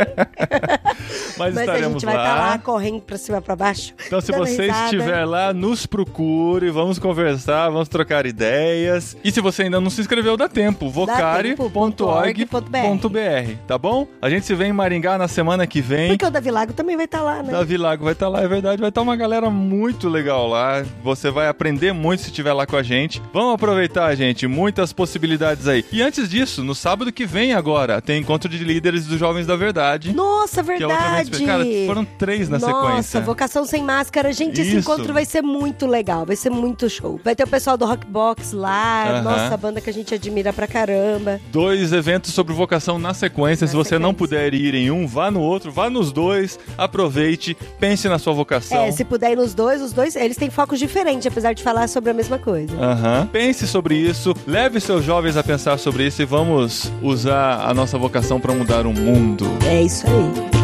[1.38, 2.24] Mas, Mas a gente vai lá.
[2.24, 3.94] estar lá correndo pra cima pra baixo.
[4.06, 4.84] Então, se você risada.
[4.86, 9.16] estiver lá, nos procure, vamos conversar, vamos trocar ideias.
[9.24, 10.90] E se você ainda não se inscreveu, dá tempo.
[10.90, 14.08] vocari.org.br, tá bom?
[14.22, 16.10] A gente se vê em Maringá na semana que vem.
[16.10, 17.52] Porque o Davi Lago também vai estar lá, né?
[17.52, 18.80] Davi Lago vai estar lá, é verdade.
[18.80, 20.84] Vai estar uma galera muito legal lá.
[21.04, 23.22] Você vai aprender muito se estiver lá com a gente.
[23.34, 24.48] Vamos aproveitar, gente.
[24.48, 25.84] Muitas possibilidades aí.
[25.92, 29.56] E antes disso, no sábado que vem agora, tem encontro de líderes dos Jovens da
[29.56, 30.14] Verdade.
[30.14, 31.32] Nossa, Que é outra verdade.
[31.32, 31.46] vez.
[31.46, 33.22] Cara, foram três na Nossa, sequência.
[33.22, 34.32] vocação sem máscara.
[34.34, 34.92] Gente, esse Isso.
[34.92, 36.26] encontro vai ser muito legal.
[36.26, 37.20] Vai ser muito show.
[37.24, 39.06] Vai ter o pessoal do Rockbox lá.
[39.10, 39.22] Aham.
[39.22, 41.40] Nossa, banda que a gente admira pra caramba.
[41.52, 43.66] Dois eventos sobre vocação na sequência.
[43.66, 44.18] Na Se você não sequência.
[44.18, 48.82] puder ir em um, vá no outro, vá nos dois, aproveite, pense na sua vocação.
[48.84, 51.88] É, se puder ir nos dois, os dois, eles têm focos diferentes, apesar de falar
[51.88, 52.76] sobre a mesma coisa.
[52.78, 53.28] Aham.
[53.32, 57.98] Pense sobre isso, leve seus jovens a pensar sobre isso e vamos usar a nossa
[57.98, 59.46] vocação para mudar o mundo.
[59.68, 60.63] É isso aí.